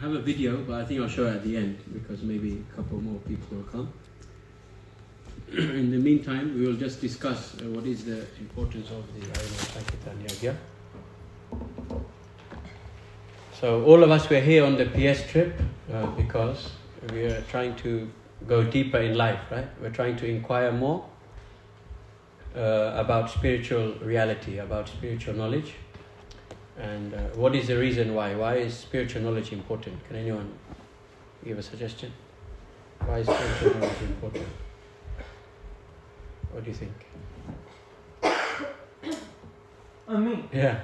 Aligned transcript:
I 0.00 0.04
have 0.04 0.14
a 0.14 0.20
video, 0.20 0.56
but 0.62 0.80
I 0.80 0.84
think 0.86 0.98
I'll 1.02 1.08
show 1.08 1.26
it 1.26 1.34
at 1.34 1.44
the 1.44 1.58
end 1.58 1.78
because 1.92 2.22
maybe 2.22 2.64
a 2.72 2.74
couple 2.74 2.98
more 3.02 3.18
people 3.20 3.58
will 3.58 3.64
come. 3.64 3.92
In 5.52 5.90
the 5.90 5.98
meantime, 5.98 6.58
we 6.58 6.66
will 6.66 6.76
just 6.76 7.02
discuss 7.02 7.54
uh, 7.60 7.64
what 7.64 7.84
is 7.84 8.06
the 8.06 8.24
importance 8.38 8.88
of 8.88 9.04
the 9.12 9.26
Ayana 9.26 9.74
Sankirtan 9.74 10.24
Yagya. 10.26 10.56
So, 13.60 13.84
all 13.84 14.02
of 14.02 14.10
us 14.10 14.30
were 14.30 14.40
here 14.40 14.64
on 14.64 14.78
the 14.78 14.86
PS 14.86 15.30
trip 15.30 15.60
uh, 15.92 16.06
because 16.06 16.70
we 17.12 17.24
are 17.24 17.42
trying 17.42 17.76
to 17.76 18.10
go 18.48 18.64
deeper 18.64 19.00
in 19.00 19.18
life, 19.18 19.40
right? 19.50 19.68
We're 19.82 19.90
trying 19.90 20.16
to 20.16 20.26
inquire 20.26 20.72
more 20.72 21.04
uh, 22.56 22.92
about 22.94 23.28
spiritual 23.28 23.96
reality, 24.00 24.56
about 24.60 24.88
spiritual 24.88 25.34
knowledge. 25.34 25.74
And 26.80 27.12
uh, 27.12 27.18
what 27.34 27.54
is 27.54 27.66
the 27.66 27.76
reason 27.78 28.14
why? 28.14 28.34
Why 28.34 28.56
is 28.56 28.74
spiritual 28.74 29.22
knowledge 29.22 29.52
important? 29.52 30.02
Can 30.06 30.16
anyone 30.16 30.50
give 31.44 31.58
a 31.58 31.62
suggestion? 31.62 32.12
Why 33.04 33.18
is 33.18 33.26
spiritual 33.26 33.80
knowledge 33.80 34.02
important? 34.02 34.46
What 36.52 36.64
do 36.64 36.70
you 36.70 36.76
think? 36.76 36.92
I 40.08 40.16
mean, 40.16 40.48
Yeah. 40.52 40.80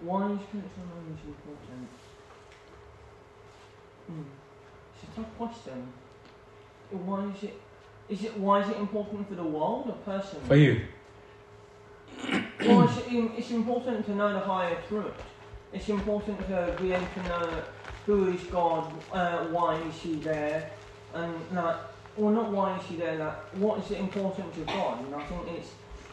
why 0.00 0.32
is 0.32 0.40
spiritual 0.40 0.84
knowledge 0.90 1.22
important? 1.26 1.88
Hmm. 4.06 4.22
It's 4.94 5.04
a 5.12 5.16
tough 5.16 5.36
question. 5.36 5.92
Why 6.90 7.24
is 7.36 7.42
it? 7.44 7.60
Is 8.08 8.24
it 8.24 8.36
why 8.38 8.62
is 8.62 8.68
it 8.70 8.76
important 8.78 9.28
for 9.28 9.34
the 9.36 9.44
world 9.44 9.86
or 9.88 9.92
person? 10.04 10.40
For 10.48 10.56
you? 10.56 10.80
Well, 12.66 12.82
it's, 12.82 13.38
it's 13.38 13.50
important 13.50 14.06
to 14.06 14.14
know 14.14 14.32
the 14.32 14.40
higher 14.40 14.76
truth. 14.88 15.12
It's 15.72 15.88
important 15.88 16.38
to 16.48 16.76
be 16.80 16.92
able 16.92 17.06
to 17.14 17.22
know 17.28 17.62
who 18.06 18.28
is 18.28 18.42
God, 18.44 18.92
uh, 19.12 19.44
why 19.46 19.76
is 19.82 19.94
He 19.94 20.14
there, 20.16 20.70
and 21.14 21.34
that. 21.52 21.92
Well, 22.16 22.34
not 22.34 22.50
why 22.50 22.76
is 22.78 22.84
He 22.86 22.96
there. 22.96 23.16
That 23.16 23.56
what 23.56 23.78
is 23.84 23.90
it 23.92 23.98
important 23.98 24.52
to 24.54 24.60
God, 24.62 25.04
and 25.04 25.14
I 25.14 25.24
think 25.26 25.42
it's 25.56 25.70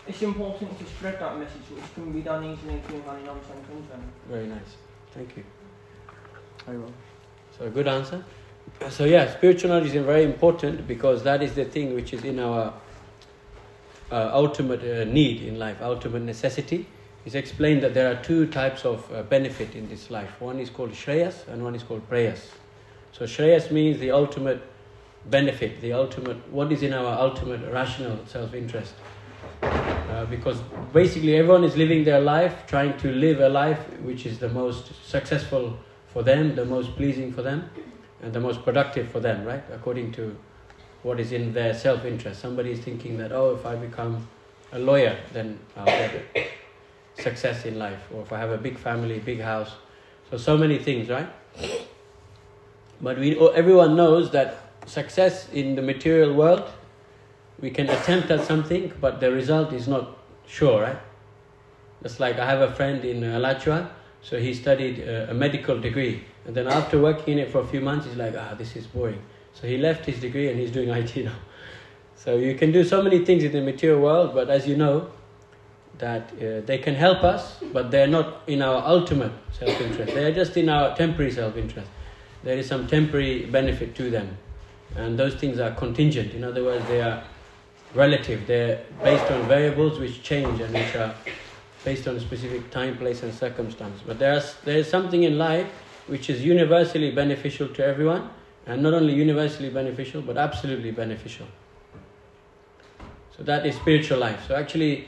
it's 0.08 0.22
important 0.22 0.78
to 0.80 0.86
spread 0.86 1.20
that 1.20 1.38
message, 1.38 1.68
which 1.74 1.94
can 1.94 2.12
be 2.14 2.22
done 2.22 2.44
easily 2.46 2.80
through 2.88 3.02
Harinam 3.02 3.38
Sankirtan. 3.46 4.02
Very 4.30 4.48
nice. 4.48 4.78
Thank 5.14 5.36
you. 5.36 5.44
Very 6.66 6.78
well. 6.78 6.94
So, 7.58 7.70
good 7.70 7.88
answer. 7.88 8.24
So, 8.90 9.06
yeah, 9.06 9.34
spiritual 9.34 9.72
knowledge 9.72 9.94
is 9.96 10.06
very 10.06 10.24
important 10.24 10.88
because 10.88 11.24
that 11.24 11.42
is 11.42 11.56
the 11.56 11.66
thing 11.66 11.94
which 11.94 12.14
is 12.14 12.24
in 12.24 12.40
our 12.40 12.74
uh, 14.12 14.30
ultimate 14.34 14.82
uh, 14.82 15.04
need 15.12 15.42
in 15.42 15.60
life, 15.60 15.78
ultimate 15.82 16.22
necessity. 16.22 16.86
It's 17.26 17.36
explained 17.36 17.84
that 17.84 17.94
there 17.94 18.10
are 18.12 18.22
two 18.24 18.48
types 18.48 18.86
of 18.86 19.12
uh, 19.12 19.24
benefit 19.24 19.76
in 19.76 19.90
this 19.90 20.10
life. 20.10 20.40
One 20.40 20.60
is 20.60 20.70
called 20.70 20.92
Shreyas 20.92 21.48
and 21.48 21.64
one 21.64 21.76
is 21.76 21.84
called 21.84 22.10
Preyas. 22.10 22.40
So, 23.12 23.26
Shreyas 23.26 23.72
means 23.72 24.00
the 24.00 24.12
ultimate 24.12 24.62
benefit, 25.26 25.82
the 25.82 25.94
ultimate, 25.94 26.38
what 26.52 26.72
is 26.72 26.84
in 26.84 26.94
our 26.94 27.20
ultimate 27.20 27.70
rational 27.72 28.20
self 28.28 28.54
interest. 28.54 28.94
Uh, 29.62 30.26
because 30.26 30.60
basically 30.94 31.36
everyone 31.36 31.64
is 31.64 31.76
living 31.76 32.04
their 32.04 32.22
life 32.22 32.66
trying 32.66 32.98
to 32.98 33.12
live 33.12 33.40
a 33.42 33.50
life 33.50 33.80
which 34.02 34.26
is 34.26 34.40
the 34.40 34.50
most 34.50 34.92
successful 35.06 35.78
for 36.08 36.24
them, 36.24 36.56
the 36.56 36.64
most 36.64 36.96
pleasing 36.96 37.34
for 37.34 37.42
them, 37.42 37.70
and 38.22 38.32
the 38.32 38.40
most 38.40 38.64
productive 38.64 39.10
for 39.10 39.20
them, 39.20 39.44
right? 39.44 39.64
According 39.74 40.14
to 40.14 40.36
what 41.08 41.22
is 41.22 41.32
in 41.32 41.54
their 41.54 41.74
self 41.74 42.04
interest. 42.04 42.42
Somebody 42.42 42.72
is 42.72 42.80
thinking 42.80 43.18
that, 43.18 43.32
oh, 43.32 43.56
if 43.56 43.66
I 43.66 43.76
become 43.76 44.28
a 44.74 44.80
lawyer, 44.80 45.18
then 45.32 45.58
I'll 45.78 45.86
get 45.86 46.50
success 47.18 47.66
in 47.66 47.80
life, 47.80 48.02
or 48.14 48.22
if 48.24 48.34
I 48.34 48.40
have 48.40 48.52
a 48.52 48.58
big 48.58 48.78
family, 48.78 49.20
big 49.20 49.40
house. 49.40 49.72
So, 50.30 50.38
so 50.38 50.58
many 50.58 50.78
things, 50.78 51.08
right? 51.08 51.30
But 53.00 53.18
we, 53.18 53.40
everyone 53.56 53.96
knows 53.96 54.32
that 54.32 54.58
success 54.86 55.48
in 55.54 55.76
the 55.76 55.82
material 55.82 56.34
world, 56.34 56.70
we 57.62 57.72
can 57.72 57.90
attempt 57.90 58.30
at 58.30 58.44
something, 58.44 58.92
but 59.00 59.22
the 59.22 59.32
result 59.32 59.72
is 59.72 59.88
not 59.88 60.18
sure, 60.46 60.82
right? 60.82 61.00
Just 62.04 62.20
like 62.20 62.38
I 62.38 62.46
have 62.46 62.62
a 62.62 62.72
friend 62.72 63.04
in 63.06 63.24
Alachua, 63.24 63.90
so 64.22 64.38
he 64.38 64.54
studied 64.54 65.08
uh, 65.08 65.28
a 65.30 65.34
medical 65.34 65.80
degree, 65.80 66.26
and 66.46 66.54
then 66.54 66.68
after 66.68 67.00
working 67.00 67.38
in 67.38 67.40
it 67.40 67.52
for 67.52 67.60
a 67.60 67.68
few 67.68 67.80
months, 67.80 68.06
he's 68.06 68.18
like, 68.18 68.36
ah, 68.38 68.54
this 68.56 68.76
is 68.76 68.86
boring. 68.86 69.22
So 69.60 69.68
he 69.68 69.78
left 69.78 70.06
his 70.06 70.20
degree 70.20 70.50
and 70.50 70.60
he's 70.60 70.72
doing 70.72 70.90
IT 71.02 71.16
now. 71.18 71.36
So 72.16 72.38
you 72.38 72.56
can 72.56 72.72
do 72.72 72.84
so 72.84 73.02
many 73.02 73.24
things 73.26 73.44
in 73.44 73.52
the 73.52 73.62
material 73.62 74.02
world, 74.02 74.34
but 74.34 74.50
as 74.50 74.68
you 74.68 74.76
know, 74.76 75.10
that 75.98 76.32
uh, 76.34 76.62
they 76.66 76.78
can 76.78 76.94
help 76.94 77.24
us, 77.24 77.58
but 77.74 77.90
they're 77.90 78.08
not 78.08 78.44
in 78.48 78.62
our 78.62 78.84
ultimate 78.86 79.32
self-interest. 79.52 80.14
They 80.14 80.26
are 80.26 80.34
just 80.34 80.56
in 80.58 80.70
our 80.70 80.96
temporary 80.96 81.32
self-interest. 81.32 81.90
There 82.44 82.58
is 82.58 82.68
some 82.68 82.86
temporary 82.86 83.46
benefit 83.46 83.96
to 83.96 84.12
them, 84.12 84.38
and 84.96 85.18
those 85.18 85.36
things 85.36 85.60
are 85.60 85.72
contingent. 85.72 86.34
In 86.34 86.44
other 86.44 86.64
words, 86.64 86.86
they 86.88 87.02
are 87.02 87.24
relative. 87.96 88.46
They're 88.46 88.84
based 89.04 89.32
on 89.32 89.48
variables 89.48 89.98
which 89.98 90.22
change 90.22 90.62
and 90.62 90.72
which 90.72 90.96
are 90.96 91.16
based 91.84 92.08
on 92.08 92.16
a 92.16 92.20
specific 92.20 92.70
time, 92.70 92.98
place, 92.98 93.24
and 93.24 93.34
circumstance. 93.34 94.02
But 94.06 94.20
there's 94.20 94.56
there 94.66 94.78
is 94.78 94.88
something 94.88 95.24
in 95.24 95.38
life 95.40 95.68
which 96.06 96.30
is 96.30 96.44
universally 96.44 97.12
beneficial 97.12 97.68
to 97.70 97.86
everyone, 97.86 98.30
and 98.68 98.84
not 98.84 98.94
only 98.94 99.14
universally 99.14 99.70
beneficial, 99.70 100.22
but 100.22 100.38
absolutely 100.38 100.92
beneficial. 100.92 101.48
So 103.36 103.44
that 103.44 103.66
is 103.66 103.76
spiritual 103.76 104.20
life. 104.20 104.46
So 104.48 104.56
actually, 104.56 105.08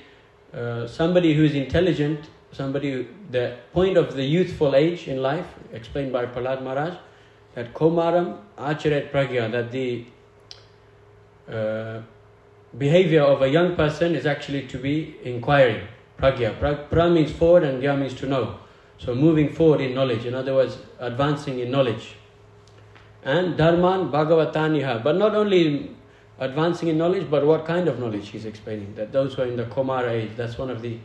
uh, 0.53 0.87
somebody 0.87 1.33
who 1.33 1.43
is 1.43 1.55
intelligent, 1.55 2.29
somebody 2.51 2.91
who, 2.91 3.05
the 3.31 3.57
point 3.73 3.97
of 3.97 4.15
the 4.15 4.23
youthful 4.23 4.75
age 4.75 5.07
in 5.07 5.21
life, 5.21 5.47
explained 5.73 6.13
by 6.13 6.25
Prahlad 6.25 6.63
Maharaj, 6.63 6.95
that 7.55 7.73
komaram 7.73 8.37
acharet 8.57 9.11
pragya, 9.11 9.51
that 9.51 9.71
the 9.71 10.05
uh, 11.51 12.01
behavior 12.77 13.23
of 13.23 13.41
a 13.41 13.49
young 13.49 13.75
person 13.75 14.15
is 14.15 14.25
actually 14.25 14.67
to 14.67 14.77
be 14.77 15.15
inquiring. 15.23 15.85
Pragya. 16.17 16.57
Pra, 16.59 16.75
pra 16.75 17.09
means 17.09 17.31
forward 17.31 17.63
and 17.63 17.81
gya 17.81 17.97
means 17.99 18.13
to 18.13 18.27
know. 18.27 18.59
So 18.99 19.15
moving 19.15 19.53
forward 19.53 19.81
in 19.81 19.93
knowledge, 19.95 20.25
in 20.25 20.35
other 20.35 20.53
words, 20.53 20.77
advancing 20.99 21.59
in 21.59 21.71
knowledge. 21.71 22.15
And 23.23 23.57
dharman 23.57 24.11
bhagavataniha, 24.11 25.03
but 25.03 25.17
not 25.17 25.35
only 25.35 25.95
advancing 26.39 26.87
in 26.87 26.97
knowledge, 26.97 27.29
but 27.29 27.45
what 27.45 27.65
kind 27.65 27.87
of 27.87 27.99
knowledge 27.99 28.29
he's 28.29 28.45
explaining. 28.45 28.95
That 28.95 29.11
those 29.11 29.33
who 29.33 29.41
are 29.41 29.45
in 29.45 29.57
the 29.57 29.65
Komara 29.65 30.11
age, 30.11 30.31
that's 30.35 30.57
one 30.57 30.69
of 30.69 30.81
the 30.81 30.97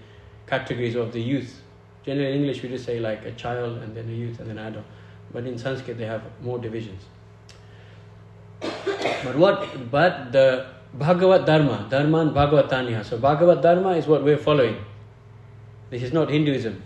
categories 0.47 0.95
of 0.95 1.13
the 1.13 1.21
youth. 1.21 1.61
Generally 2.07 2.33
in 2.33 2.41
English 2.41 2.63
we 2.63 2.69
just 2.69 2.85
say 2.85 3.01
like 3.01 3.25
a 3.25 3.33
child 3.33 3.79
and 3.79 3.97
then 3.97 4.09
a 4.09 4.13
youth 4.13 4.39
and 4.39 4.49
then 4.49 4.59
an 4.59 4.67
adult. 4.67 4.85
But 5.33 5.47
in 5.47 5.59
Sanskrit 5.59 5.99
they 5.99 6.07
have 6.07 6.23
more 6.41 6.59
divisions. 6.59 7.03
But 9.25 9.37
what 9.37 9.91
but 9.91 10.33
the 10.33 10.67
Bhagavat 10.95 11.45
Dharma, 11.45 11.87
Dharman 11.91 12.31
Bhagavataniha. 12.31 13.05
So 13.05 13.19
Bhagavat 13.19 13.63
Dharma 13.63 13.91
is 13.93 14.07
what 14.07 14.23
we're 14.23 14.39
following. 14.39 14.77
This 15.91 16.03
is 16.03 16.13
not 16.13 16.31
Hinduism. 16.31 16.83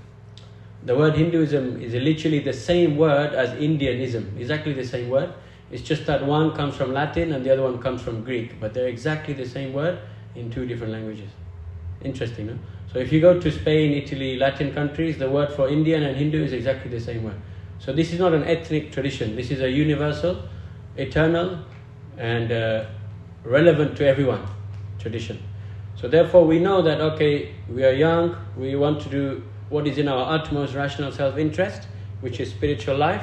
The 0.89 0.97
word 0.97 1.17
Hinduism 1.17 1.83
is 1.83 1.93
literally 1.93 2.39
the 2.39 2.55
same 2.55 2.97
word 2.97 3.35
as 3.35 3.51
Indianism, 3.61 4.39
exactly 4.39 4.73
the 4.73 4.87
same 4.87 5.11
word. 5.11 5.35
It's 5.71 5.83
just 5.83 6.07
that 6.07 6.25
one 6.25 6.57
comes 6.57 6.77
from 6.77 6.95
Latin 6.95 7.35
and 7.35 7.45
the 7.45 7.53
other 7.53 7.63
one 7.63 7.79
comes 7.79 8.01
from 8.01 8.25
Greek, 8.25 8.59
but 8.59 8.73
they're 8.73 8.89
exactly 8.89 9.35
the 9.35 9.45
same 9.45 9.75
word 9.75 9.99
in 10.35 10.51
two 10.51 10.65
different 10.65 10.95
languages. 10.95 11.29
Interesting, 12.01 12.47
no? 12.47 12.59
So 12.91 13.01
if 13.01 13.13
you 13.13 13.21
go 13.21 13.39
to 13.39 13.53
Spain, 13.53 14.03
Italy, 14.03 14.39
Latin 14.39 14.73
countries, 14.73 15.19
the 15.19 15.29
word 15.29 15.53
for 15.53 15.69
Indian 15.69 16.05
and 16.05 16.17
Hindu 16.17 16.43
is 16.43 16.55
exactly 16.55 16.91
the 16.91 17.01
same 17.01 17.23
word. 17.23 17.37
So 17.79 17.93
this 17.93 18.15
is 18.15 18.19
not 18.19 18.33
an 18.33 18.45
ethnic 18.45 18.91
tradition. 18.91 19.37
This 19.37 19.51
is 19.51 19.61
a 19.61 19.71
universal, 19.71 20.43
eternal, 20.97 21.67
and 22.17 22.51
uh, 22.51 22.87
relevant 23.45 23.95
to 23.99 24.07
everyone 24.07 24.47
tradition. 24.99 25.39
So 25.97 26.09
therefore, 26.09 26.47
we 26.47 26.59
know 26.59 26.81
that 26.81 26.99
okay, 27.03 27.55
we 27.69 27.85
are 27.85 27.93
young. 27.93 28.35
We 28.57 28.75
want 28.75 29.03
to 29.03 29.11
do 29.11 29.43
what 29.69 29.87
is 29.87 29.99
in 29.99 30.09
our 30.09 30.35
utmost 30.35 30.75
rational 30.75 31.13
self-interest, 31.13 31.87
which 32.21 32.41
is 32.41 32.51
spiritual 32.51 32.97
life. 32.97 33.23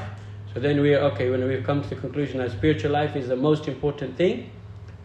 So 0.53 0.59
then 0.59 0.81
we 0.81 0.93
are 0.93 0.99
okay 1.11 1.29
when 1.29 1.45
we've 1.47 1.65
come 1.65 1.81
to 1.81 1.89
the 1.89 1.95
conclusion 1.95 2.37
that 2.37 2.51
spiritual 2.51 2.91
life 2.91 3.15
is 3.15 3.27
the 3.27 3.35
most 3.35 3.67
important 3.67 4.15
thing. 4.15 4.51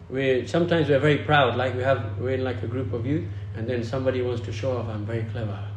We 0.09 0.45
sometimes 0.47 0.89
we're 0.89 0.99
very 0.99 1.19
proud, 1.19 1.57
like 1.57 1.75
we 1.75 1.83
have 1.83 2.17
we're 2.19 2.31
in 2.31 2.43
like 2.43 2.61
a 2.63 2.67
group 2.67 2.93
of 2.93 3.05
youth, 3.05 3.27
and 3.55 3.67
then 3.67 3.83
somebody 3.83 4.21
wants 4.21 4.41
to 4.41 4.51
show 4.51 4.77
off, 4.77 4.87
I'm 4.87 5.05
very 5.05 5.23
clever. 5.23 5.67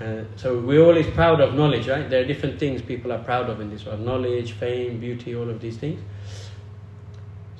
Uh, 0.00 0.24
so 0.36 0.58
we're 0.58 0.84
always 0.84 1.06
proud 1.06 1.40
of 1.40 1.54
knowledge, 1.54 1.88
right? 1.88 2.08
There 2.08 2.22
are 2.22 2.26
different 2.26 2.58
things 2.58 2.82
people 2.82 3.12
are 3.12 3.22
proud 3.24 3.48
of 3.48 3.60
in 3.60 3.70
this 3.70 3.86
world: 3.86 4.00
knowledge, 4.00 4.52
fame, 4.52 5.00
beauty, 5.00 5.34
all 5.34 5.48
of 5.48 5.60
these 5.60 5.78
things. 5.78 6.00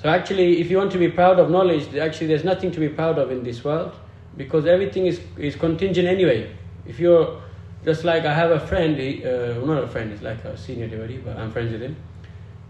So 0.02 0.10
actually, 0.10 0.60
if 0.60 0.70
you 0.70 0.76
want 0.76 0.92
to 0.92 0.98
be 0.98 1.08
proud 1.08 1.38
of 1.38 1.50
knowledge, 1.50 1.94
actually 1.96 2.26
there's 2.26 2.44
nothing 2.44 2.70
to 2.72 2.80
be 2.80 2.90
proud 2.90 3.18
of 3.18 3.30
in 3.30 3.42
this 3.42 3.64
world 3.64 3.94
because 4.36 4.66
everything 4.66 5.06
is, 5.06 5.20
is 5.38 5.56
contingent 5.56 6.06
anyway. 6.06 6.54
If 6.88 6.98
you're 6.98 7.40
just 7.84 8.04
like 8.04 8.24
I 8.24 8.34
have 8.34 8.50
a 8.50 8.60
friend, 8.60 8.96
he, 8.96 9.24
uh, 9.24 9.64
not 9.64 9.84
a 9.84 9.88
friend, 9.88 10.10
he's 10.10 10.22
like 10.22 10.44
a 10.44 10.56
senior 10.56 10.88
devotee, 10.88 11.18
but 11.18 11.36
I'm 11.36 11.50
friends 11.50 11.72
with 11.72 11.82
him. 11.82 11.96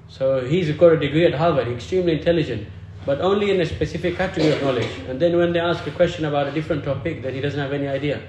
So 0.08 0.44
he's 0.44 0.70
got 0.72 0.92
a 0.92 0.96
degree 0.98 1.26
at 1.26 1.34
Harvard, 1.34 1.68
extremely 1.68 2.18
intelligent, 2.18 2.68
but 3.04 3.20
only 3.20 3.50
in 3.50 3.60
a 3.60 3.66
specific 3.66 4.16
category 4.16 4.52
of 4.52 4.62
knowledge. 4.62 4.90
And 5.08 5.18
then 5.18 5.36
when 5.36 5.52
they 5.52 5.60
ask 5.60 5.86
a 5.86 5.90
question 5.90 6.24
about 6.24 6.46
a 6.48 6.52
different 6.52 6.84
topic, 6.84 7.22
then 7.22 7.34
he 7.34 7.40
doesn't 7.40 7.58
have 7.58 7.72
any 7.72 7.88
idea. 7.88 8.22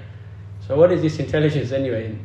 So 0.66 0.76
what 0.76 0.92
is 0.92 1.02
this 1.02 1.18
intelligence 1.18 1.72
anyway? 1.72 2.16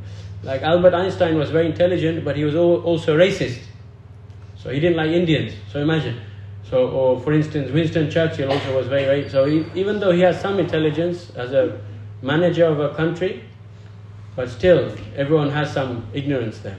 Like 0.44 0.62
Albert 0.62 0.94
Einstein 0.94 1.38
was 1.38 1.50
very 1.50 1.68
intelligent, 1.68 2.26
but 2.26 2.36
he 2.36 2.44
was 2.44 2.56
also 2.56 3.18
racist. 3.18 3.60
So 4.58 4.70
he 4.70 4.80
didn't 4.80 4.98
like 4.98 5.12
Indians. 5.12 5.54
So 5.72 5.80
imagine. 5.80 6.20
So, 6.70 6.90
or 6.90 7.20
for 7.20 7.34
instance, 7.34 7.72
Winston 7.72 8.10
Churchill 8.10 8.52
also 8.52 8.76
was 8.76 8.88
very, 8.88 9.06
very. 9.06 9.30
So 9.30 9.46
he, 9.46 9.66
even 9.76 10.00
though 10.00 10.12
he 10.12 10.22
has 10.22 10.40
some 10.40 10.60
intelligence 10.60 11.30
as 11.36 11.52
a 11.54 11.80
manager 12.22 12.66
of 12.66 12.80
a 12.80 12.96
country, 12.96 13.44
but 14.36 14.50
still, 14.50 14.96
everyone 15.16 15.50
has 15.50 15.74
some 15.74 16.08
ignorance 16.14 16.60
there. 16.60 16.78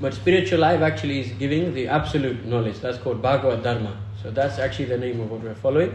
But 0.00 0.14
spiritual 0.14 0.60
life 0.60 0.80
actually 0.80 1.20
is 1.20 1.32
giving 1.32 1.74
the 1.74 1.88
absolute 1.88 2.44
knowledge. 2.44 2.80
That's 2.80 2.98
called 2.98 3.22
Bhagavad 3.22 3.62
Dharma. 3.62 3.96
So 4.22 4.30
that's 4.30 4.58
actually 4.58 4.86
the 4.86 4.98
name 4.98 5.20
of 5.20 5.30
what 5.30 5.40
we're 5.40 5.54
following. 5.54 5.94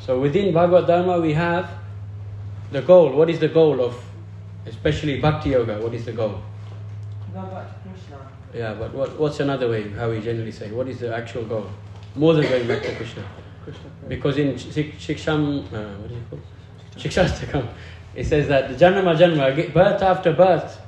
So 0.00 0.20
within 0.20 0.52
Bhagavad 0.52 0.86
Dharma, 0.86 1.20
we 1.20 1.32
have 1.32 1.70
the 2.72 2.82
goal. 2.82 3.12
What 3.12 3.30
is 3.30 3.38
the 3.38 3.48
goal 3.48 3.80
of, 3.80 3.96
especially 4.66 5.20
Bhakti 5.20 5.50
Yoga? 5.50 5.80
What 5.80 5.94
is 5.94 6.04
the 6.04 6.12
goal? 6.12 6.40
Yeah, 8.54 8.74
but 8.74 8.94
what, 8.94 9.18
what's 9.18 9.40
another 9.40 9.68
way, 9.68 9.90
how 9.90 10.10
we 10.10 10.20
generally 10.20 10.52
say? 10.52 10.70
What 10.70 10.88
is 10.88 11.00
the 11.00 11.14
actual 11.14 11.44
goal? 11.44 11.66
More 12.14 12.34
than 12.34 12.44
going 12.44 12.66
back 12.66 12.82
to 12.82 12.94
Krishna. 12.94 13.22
Krishna. 13.62 13.90
Because 14.08 14.38
in 14.38 14.54
Shik- 14.54 14.94
Shiksham, 14.94 15.64
uh, 15.72 15.94
what 16.00 16.10
is 16.10 16.16
it 16.16 16.30
called? 16.30 16.42
Shikshastakam, 16.96 17.68
it 18.16 18.26
says 18.26 18.48
that 18.48 18.68
the 18.68 18.74
Janma 18.74 19.16
Janma, 19.16 19.72
birth 19.72 20.02
after 20.02 20.32
birth, 20.32 20.80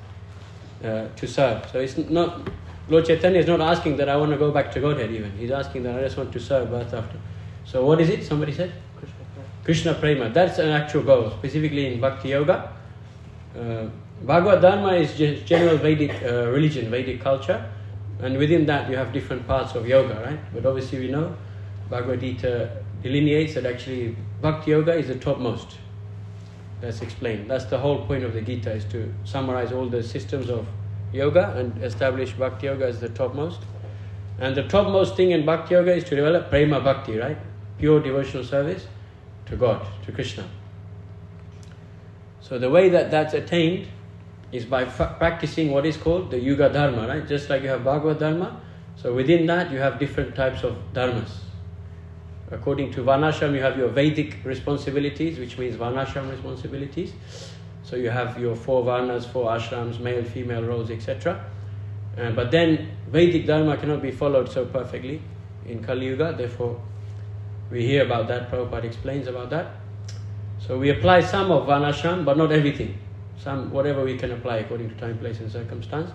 uh, 0.83 1.09
to 1.15 1.27
serve. 1.27 1.69
So 1.71 1.81
it's 1.81 1.99
not, 1.99 2.49
Lord 2.89 3.05
Chaitanya 3.05 3.41
is 3.41 3.47
not 3.47 3.61
asking 3.61 3.97
that 3.99 4.09
I 4.09 4.17
want 4.17 4.33
to 4.33 4.39
go 4.39 4.51
back 4.51 4.73
to 4.73 4.81
Godhead 4.81 5.11
even. 5.11 5.37
He's 5.37 5.51
asking 5.51 5.83
that 5.83 5.99
I 5.99 6.03
just 6.03 6.17
want 6.17 6.33
to 6.33 6.41
serve 6.41 6.71
birth 6.71 6.95
after. 6.95 7.19
So 7.65 7.85
what 7.85 8.01
is 8.01 8.09
it? 8.09 8.25
Somebody 8.25 8.53
said? 8.53 8.73
Krishna. 8.97 9.17
Krishna 9.65 9.95
Prema. 9.95 10.31
That's 10.31 10.59
an 10.59 10.71
actual 10.71 11.03
goal, 11.03 11.31
specifically 11.33 11.93
in 11.93 12.01
Bhakti 12.01 12.31
Yoga. 12.31 12.73
Uh, 13.59 13.87
Bhagavad 14.23 14.63
Dharma 14.63 14.95
is 14.95 15.17
just 15.17 15.47
general 15.47 15.77
Vedic 15.77 16.23
uh, 16.23 16.49
religion, 16.49 16.91
Vedic 16.91 17.21
culture, 17.21 17.71
and 18.21 18.37
within 18.37 18.67
that 18.67 18.91
you 18.91 18.97
have 18.97 19.13
different 19.13 19.47
parts 19.47 19.75
of 19.75 19.87
yoga, 19.87 20.21
right? 20.25 20.39
But 20.53 20.67
obviously 20.67 20.99
we 20.99 21.09
know 21.09 21.37
Bhagavad 21.89 22.21
Gita 22.21 22.83
delineates 23.03 23.55
that 23.55 23.65
actually 23.65 24.17
Bhakti 24.41 24.73
Yoga 24.73 24.95
is 24.95 25.09
the 25.09 25.15
topmost. 25.15 25.77
That's 26.81 27.03
explained. 27.03 27.51
That's 27.51 27.65
the 27.65 27.79
whole 27.79 28.07
point 28.07 28.25
of 28.25 28.35
the 28.35 28.41
Gita 28.41 28.73
is 28.73 28.85
to 28.87 29.13
summarize 29.25 29.73
all 29.73 29.87
the 29.87 30.03
systems 30.03 30.49
of 30.49 30.67
yoga 31.13 31.55
and 31.57 31.83
establish 31.83 32.33
Bhakti 32.33 32.67
Yoga 32.67 32.87
as 32.87 33.01
the 33.01 33.09
topmost. 33.09 33.61
And 34.39 34.55
the 34.55 34.63
topmost 34.63 35.17
thing 35.17 35.33
in 35.33 35.45
Bhakti 35.45 35.75
Yoga 35.75 35.95
is 35.95 36.05
to 36.05 36.17
develop 36.17 36.51
Prema 36.51 36.81
Bhakti, 36.81 37.17
right? 37.17 37.39
Pure 37.79 38.01
devotional 38.01 38.45
service 38.45 38.87
to 39.47 39.57
God, 39.57 39.85
to 40.05 40.13
Krishna. 40.13 40.49
So 42.41 42.59
the 42.59 42.71
way 42.71 42.89
that 42.91 43.11
that's 43.11 43.35
attained 43.35 43.89
is 44.53 44.65
by 44.65 44.85
practicing 44.85 45.71
what 45.71 45.85
is 45.85 45.97
called 45.97 46.31
the 46.31 46.39
Yuga 46.39 46.73
Dharma, 46.73 47.09
right? 47.09 47.27
Just 47.27 47.51
like 47.51 47.63
you 47.63 47.69
have 47.69 47.85
Bhagavad 47.85 48.21
Dharma, 48.21 48.61
so 48.97 49.15
within 49.15 49.47
that 49.47 49.71
you 49.71 49.79
have 49.79 49.99
different 49.99 50.35
types 50.35 50.65
of 50.65 50.77
dharmas. 50.95 51.31
According 52.51 52.93
to 52.93 53.03
Varnashram, 53.03 53.55
you 53.55 53.61
have 53.61 53.77
your 53.77 53.89
Vedic 53.89 54.37
responsibilities, 54.45 55.39
which 55.39 55.59
means 55.59 55.77
Varnashram 55.77 56.31
responsibilities. 56.31 57.13
So 57.83 57.97
you 57.97 58.11
have 58.11 58.39
your 58.39 58.55
four 58.55 58.85
Varnas, 58.85 59.25
four 59.25 59.51
ashrams, 59.51 59.99
male, 60.01 60.25
female 60.25 60.63
roles, 60.63 60.91
etc. 60.91 61.45
Uh, 62.17 62.31
but 62.31 62.51
then 62.51 62.89
Vedic 63.11 63.47
Dharma 63.47 63.77
cannot 63.77 64.03
be 64.03 64.11
followed 64.11 64.51
so 64.51 64.65
perfectly 64.67 65.23
in 65.69 65.83
Kali 65.83 66.07
Yuga, 66.07 66.35
therefore 66.37 66.81
we 67.71 67.87
hear 67.87 68.05
about 68.05 68.29
that, 68.29 68.51
Prabhupada 68.51 68.85
explains 68.85 69.27
about 69.29 69.51
that. 69.51 69.77
So 70.59 70.79
we 70.79 70.91
apply 70.91 71.21
some 71.21 71.51
of 71.51 71.67
Varnashram, 71.67 72.25
but 72.25 72.37
not 72.37 72.51
everything. 72.51 72.99
Some, 73.39 73.71
whatever 73.71 74.05
we 74.05 74.17
can 74.17 74.33
apply 74.33 74.57
according 74.59 74.89
to 74.91 74.97
time, 74.97 75.19
place 75.19 75.39
and 75.41 75.51
circumstance. 75.51 76.11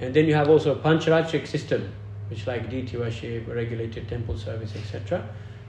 And 0.00 0.14
then 0.14 0.26
you 0.26 0.34
have 0.34 0.48
also 0.48 0.74
Pancharatric 0.74 1.46
system, 1.46 1.92
which 2.28 2.46
like 2.46 2.70
deity 2.70 2.96
worship, 2.96 3.48
regulated 3.48 4.08
temple 4.08 4.36
service, 4.38 4.74
etc. 4.76 5.26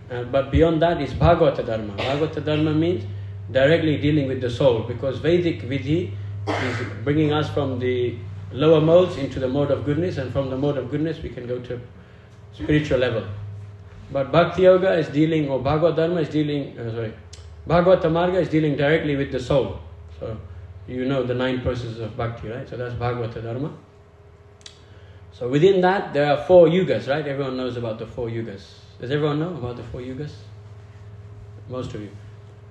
Uh, 0.10 0.24
but 0.24 0.52
beyond 0.52 0.82
that 0.82 1.02
is 1.02 1.14
Bhagavata 1.14 1.66
Dharma. 1.66 1.94
Bhagavata 1.94 2.44
Dharma 2.44 2.74
means 2.74 3.04
directly 3.52 3.98
dealing 3.98 4.28
with 4.28 4.42
the 4.42 4.50
soul, 4.50 4.84
because 4.84 5.20
Vedic 5.20 5.62
Vidhi 5.62 6.12
is 6.48 6.88
bringing 7.04 7.34
us 7.34 7.50
from 7.50 7.80
the 7.80 8.18
lower 8.52 8.80
modes 8.80 9.18
into 9.18 9.40
the 9.40 9.48
mode 9.48 9.72
of 9.72 9.84
goodness, 9.84 10.18
and 10.18 10.32
from 10.32 10.50
the 10.50 10.58
mode 10.58 10.78
of 10.78 10.92
goodness 10.92 11.22
we 11.22 11.30
can 11.30 11.48
go 11.48 11.60
to 11.60 11.80
spiritual 12.54 13.00
level. 13.00 13.24
But 14.12 14.32
Bhakti 14.32 14.62
Yoga 14.62 14.94
is 14.94 15.08
dealing, 15.08 15.50
or 15.50 15.60
Bhagavad 15.60 15.96
Dharma 15.96 16.22
is 16.22 16.30
dealing, 16.30 16.78
uh, 16.78 16.92
sorry, 16.92 17.14
Bhagavata 17.68 18.04
Marga 18.04 18.36
is 18.36 18.50
dealing 18.50 18.76
directly 18.76 19.16
with 19.16 19.32
the 19.32 19.40
soul. 19.40 19.80
So 20.20 20.38
you 20.88 21.06
know 21.06 21.24
the 21.24 21.34
nine 21.34 21.62
processes 21.62 22.00
of 22.00 22.16
Bhakti, 22.16 22.50
right? 22.50 22.70
So 22.70 22.78
that's 22.78 22.94
Bhagavata 22.94 23.42
Dharma. 23.42 23.72
So 25.32 25.50
within 25.50 25.82
that, 25.82 26.14
there 26.14 26.32
are 26.32 26.38
four 26.46 26.68
yugas, 26.68 27.10
right? 27.10 27.28
Everyone 27.28 27.58
knows 27.58 27.76
about 27.76 27.98
the 27.98 28.06
four 28.06 28.30
yugas. 28.30 28.66
Does 29.00 29.12
everyone 29.12 29.40
know 29.40 29.50
about 29.50 29.76
the 29.76 29.84
four 29.84 30.02
yugas? 30.02 30.32
Most 31.68 31.94
of 31.94 32.02
you. 32.02 32.12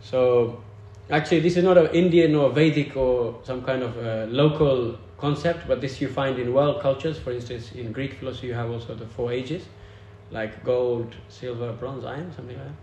So 0.00 0.62
actually, 1.10 1.40
this 1.40 1.56
is 1.56 1.64
not 1.64 1.76
an 1.76 1.88
Indian 1.88 2.34
or 2.34 2.50
Vedic 2.50 2.96
or 2.96 3.40
some 3.42 3.62
kind 3.62 3.82
of 3.82 3.96
uh, 3.98 4.26
local 4.30 4.98
concept, 5.18 5.68
but 5.68 5.80
this 5.80 6.00
you 6.00 6.08
find 6.08 6.38
in 6.38 6.52
world 6.54 6.80
cultures. 6.80 7.18
For 7.18 7.32
instance, 7.32 7.72
in 7.72 7.92
Greek 7.92 8.14
philosophy, 8.14 8.48
you 8.48 8.54
have 8.54 8.70
also 8.70 8.94
the 8.94 9.06
four 9.06 9.32
ages, 9.32 9.64
like 10.30 10.64
gold, 10.64 11.14
silver, 11.28 11.72
bronze, 11.72 12.04
iron, 12.04 12.32
something 12.34 12.56
like 12.56 12.66
that. 12.66 12.74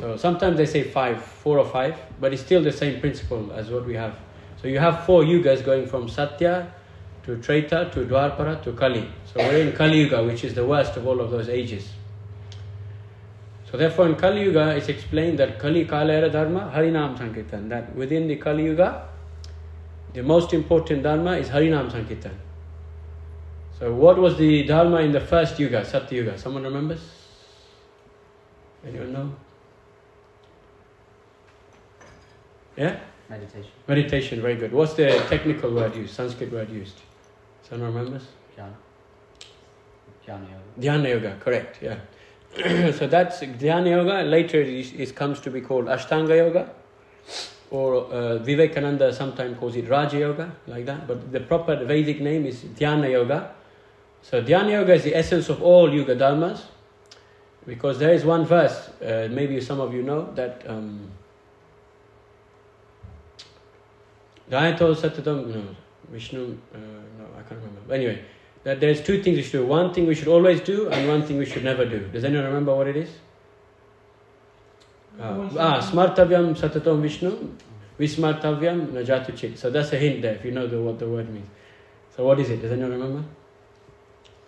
So 0.00 0.16
sometimes 0.16 0.56
they 0.56 0.66
say 0.66 0.84
five, 0.84 1.22
four 1.22 1.58
or 1.58 1.66
five, 1.66 1.98
but 2.20 2.32
it's 2.32 2.42
still 2.42 2.62
the 2.62 2.72
same 2.72 3.00
principle 3.00 3.52
as 3.52 3.70
what 3.70 3.84
we 3.86 3.94
have. 3.94 4.18
So 4.62 4.68
you 4.68 4.78
have 4.78 5.04
four 5.04 5.24
yugas 5.24 5.64
going 5.64 5.86
from 5.86 6.08
Satya 6.08 6.72
to 7.24 7.36
Treta 7.38 7.90
to 7.92 8.04
Dwapara 8.04 8.62
to 8.62 8.72
Kali. 8.72 9.08
So 9.26 9.40
we're 9.40 9.58
in 9.58 9.72
Kali 9.72 10.02
Yuga, 10.02 10.22
which 10.24 10.44
is 10.44 10.54
the 10.54 10.64
worst 10.64 10.96
of 10.96 11.06
all 11.06 11.20
of 11.20 11.30
those 11.30 11.48
ages. 11.48 11.88
So 13.70 13.76
therefore 13.76 14.06
in 14.06 14.16
Kali 14.16 14.42
Yuga 14.42 14.76
it's 14.76 14.88
explained 14.88 15.38
that 15.38 15.58
Kali 15.58 15.86
Kalera 15.86 16.30
Dharma 16.30 16.72
Harinam 16.74 17.16
Sankirtan. 17.16 17.68
That 17.68 17.94
within 17.94 18.26
the 18.26 18.36
Kali 18.36 18.64
Yuga, 18.64 19.08
the 20.12 20.22
most 20.22 20.52
important 20.52 21.04
Dharma 21.04 21.32
is 21.32 21.48
Harinam 21.48 21.90
Sankirtan. 21.90 22.36
So 23.78 23.94
what 23.94 24.18
was 24.18 24.36
the 24.36 24.64
Dharma 24.64 24.98
in 24.98 25.12
the 25.12 25.20
first 25.20 25.58
Yuga, 25.58 25.84
Satya 25.84 26.22
Yuga? 26.22 26.38
Someone 26.38 26.64
remembers? 26.64 27.00
Anyone 28.86 29.12
know? 29.12 29.34
Yeah? 32.76 32.98
Meditation. 33.28 33.70
Meditation, 33.86 34.42
very 34.42 34.56
good. 34.56 34.72
What's 34.72 34.94
the 34.94 35.24
technical 35.28 35.72
word 35.72 35.94
used, 35.94 36.14
Sanskrit 36.14 36.52
word 36.52 36.70
used? 36.70 36.98
Someone 37.62 37.94
remembers? 37.94 38.26
Jhana. 38.58 38.74
Jhana 40.26 40.46
yoga. 40.50 40.80
Dhyana 40.80 41.08
Yoga, 41.08 41.36
correct, 41.40 41.78
yeah. 41.82 41.96
so 42.56 43.06
that's 43.06 43.40
Dhyana 43.40 43.90
Yoga, 43.90 44.22
later 44.22 44.60
it, 44.60 44.98
it 44.98 45.14
comes 45.14 45.40
to 45.40 45.50
be 45.50 45.60
called 45.60 45.86
Ashtanga 45.86 46.36
Yoga, 46.36 46.70
or 47.70 48.06
uh, 48.06 48.38
Vivekananda 48.38 49.12
sometimes 49.14 49.56
calls 49.56 49.76
it 49.76 49.88
Raja 49.88 50.18
Yoga, 50.18 50.52
like 50.66 50.84
that, 50.86 51.06
but 51.06 51.30
the 51.30 51.40
proper 51.40 51.76
Vedic 51.84 52.20
name 52.20 52.46
is 52.46 52.64
Dhyana 52.64 53.10
Yoga. 53.10 53.54
So 54.22 54.42
Dhyana 54.42 54.72
Yoga 54.72 54.94
is 54.94 55.04
the 55.04 55.14
essence 55.14 55.48
of 55.48 55.62
all 55.62 55.94
Yuga 55.94 56.16
Dharmas, 56.16 56.62
because 57.66 58.00
there 58.00 58.12
is 58.12 58.24
one 58.24 58.44
verse, 58.44 58.88
uh, 59.00 59.28
maybe 59.30 59.60
some 59.60 59.78
of 59.78 59.94
you 59.94 60.02
know, 60.02 60.32
that 60.34 60.64
um, 60.66 61.08
Gayato 64.50 64.96
Satatam, 64.96 65.54
no, 65.54 65.76
Vishnu, 66.10 66.58
uh, 66.74 66.78
no, 66.78 67.26
I 67.38 67.42
can't 67.42 67.60
remember. 67.60 67.94
Anyway, 67.94 68.24
that 68.64 68.80
there's 68.80 69.00
two 69.00 69.22
things 69.22 69.36
we 69.36 69.42
should 69.42 69.52
do. 69.52 69.66
One 69.66 69.92
thing 69.94 70.06
we 70.06 70.14
should 70.14 70.28
always 70.28 70.60
do, 70.60 70.88
and 70.88 71.08
one 71.08 71.22
thing 71.22 71.38
we 71.38 71.46
should 71.46 71.64
never 71.64 71.84
do. 71.84 72.00
Does 72.08 72.24
anyone 72.24 72.44
remember 72.44 72.74
what 72.74 72.88
it 72.88 72.96
is? 72.96 73.10
Uh, 75.18 75.48
ah, 75.58 75.80
smartavyam 75.80 76.54
satatam 76.54 77.00
Vishnu, 77.02 77.56
vismartavyam 77.98 78.88
najatu 78.88 79.36
chit. 79.36 79.58
So 79.58 79.70
that's 79.70 79.92
a 79.92 79.96
hint 79.96 80.22
there, 80.22 80.34
if 80.34 80.44
you 80.44 80.50
know 80.50 80.66
the, 80.66 80.80
what 80.80 80.98
the 80.98 81.08
word 81.08 81.28
means. 81.32 81.48
So 82.16 82.24
what 82.24 82.38
is 82.38 82.50
it? 82.50 82.60
Does 82.60 82.72
anyone 82.72 82.92
remember? 82.92 83.24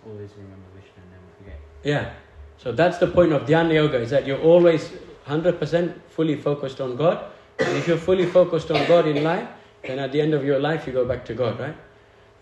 Always 0.07 0.31
remember 0.37 0.67
Vishnu 0.75 1.03
and 1.03 1.11
never 1.11 1.25
forget. 1.39 1.61
Yeah. 1.83 2.13
So 2.59 2.73
that's 2.73 2.99
the 2.99 3.07
point 3.07 3.33
of 3.33 3.43
Dhyana 3.43 3.75
Yoga, 3.75 3.99
is 3.99 4.11
that 4.11 4.27
you're 4.27 4.41
always 4.41 4.91
100% 5.27 6.01
fully 6.09 6.37
focused 6.37 6.81
on 6.81 6.97
God. 6.97 7.25
And 7.59 7.77
if 7.77 7.89
you're 7.89 7.97
fully 7.97 8.27
focused 8.27 8.71
on 8.71 8.87
God 8.87 9.07
in 9.07 9.23
life, 9.23 9.49
then 9.83 9.99
at 9.99 10.13
the 10.13 10.21
end 10.21 10.35
of 10.35 10.45
your 10.45 10.59
life 10.59 10.87
you 10.87 10.93
go 10.93 11.05
back 11.05 11.25
to 11.27 11.35
God, 11.35 11.59
right? 11.59 11.77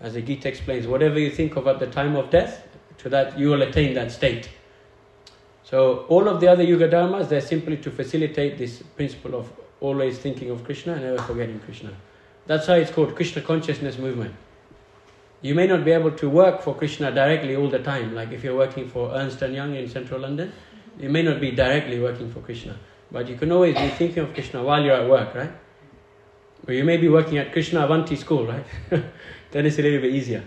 As 0.00 0.14
the 0.14 0.22
Gita 0.22 0.48
explains, 0.48 0.86
whatever 0.86 1.18
you 1.18 1.30
think 1.30 1.56
of 1.56 1.66
at 1.66 1.78
the 1.78 1.86
time 1.86 2.16
of 2.16 2.30
death, 2.30 2.66
to 2.98 3.08
that 3.08 3.38
you 3.38 3.48
will 3.48 3.62
attain 3.62 3.94
that 3.94 4.10
state. 4.10 4.48
So 5.64 6.04
all 6.08 6.28
of 6.28 6.40
the 6.40 6.48
other 6.48 6.62
Yuga 6.62 6.88
Dharmas, 6.88 7.28
they're 7.28 7.40
simply 7.40 7.76
to 7.78 7.90
facilitate 7.90 8.58
this 8.58 8.82
principle 8.96 9.34
of 9.34 9.52
always 9.80 10.18
thinking 10.18 10.50
of 10.50 10.64
Krishna 10.64 10.94
and 10.94 11.02
never 11.02 11.18
forgetting 11.22 11.60
Krishna. 11.60 11.92
That's 12.46 12.66
why 12.68 12.76
it's 12.76 12.90
called 12.90 13.14
Krishna 13.14 13.42
consciousness 13.42 13.98
movement. 13.98 14.34
You 15.42 15.54
may 15.54 15.66
not 15.66 15.84
be 15.84 15.92
able 15.92 16.10
to 16.12 16.28
work 16.28 16.60
for 16.60 16.74
Krishna 16.74 17.10
directly 17.12 17.56
all 17.56 17.70
the 17.70 17.78
time, 17.78 18.14
like 18.14 18.32
if 18.32 18.44
you're 18.44 18.56
working 18.56 18.88
for 18.88 19.12
Ernst 19.14 19.40
Young 19.40 19.74
in 19.74 19.88
central 19.88 20.20
London, 20.20 20.52
you 20.98 21.08
may 21.08 21.22
not 21.22 21.40
be 21.40 21.50
directly 21.50 21.98
working 21.98 22.30
for 22.30 22.40
Krishna, 22.40 22.76
but 23.10 23.28
you 23.28 23.36
can 23.36 23.50
always 23.50 23.74
be 23.74 23.88
thinking 23.88 24.22
of 24.22 24.34
Krishna 24.34 24.62
while 24.62 24.82
you're 24.82 24.96
at 24.96 25.08
work, 25.08 25.34
right? 25.34 25.52
Or 26.66 26.74
you 26.74 26.84
may 26.84 26.98
be 26.98 27.08
working 27.08 27.38
at 27.38 27.52
Krishna 27.52 27.84
Avanti 27.84 28.16
school, 28.16 28.46
right? 28.46 28.66
then 29.50 29.66
it's 29.66 29.78
a 29.78 29.82
little 29.82 30.00
bit 30.00 30.14
easier. 30.14 30.42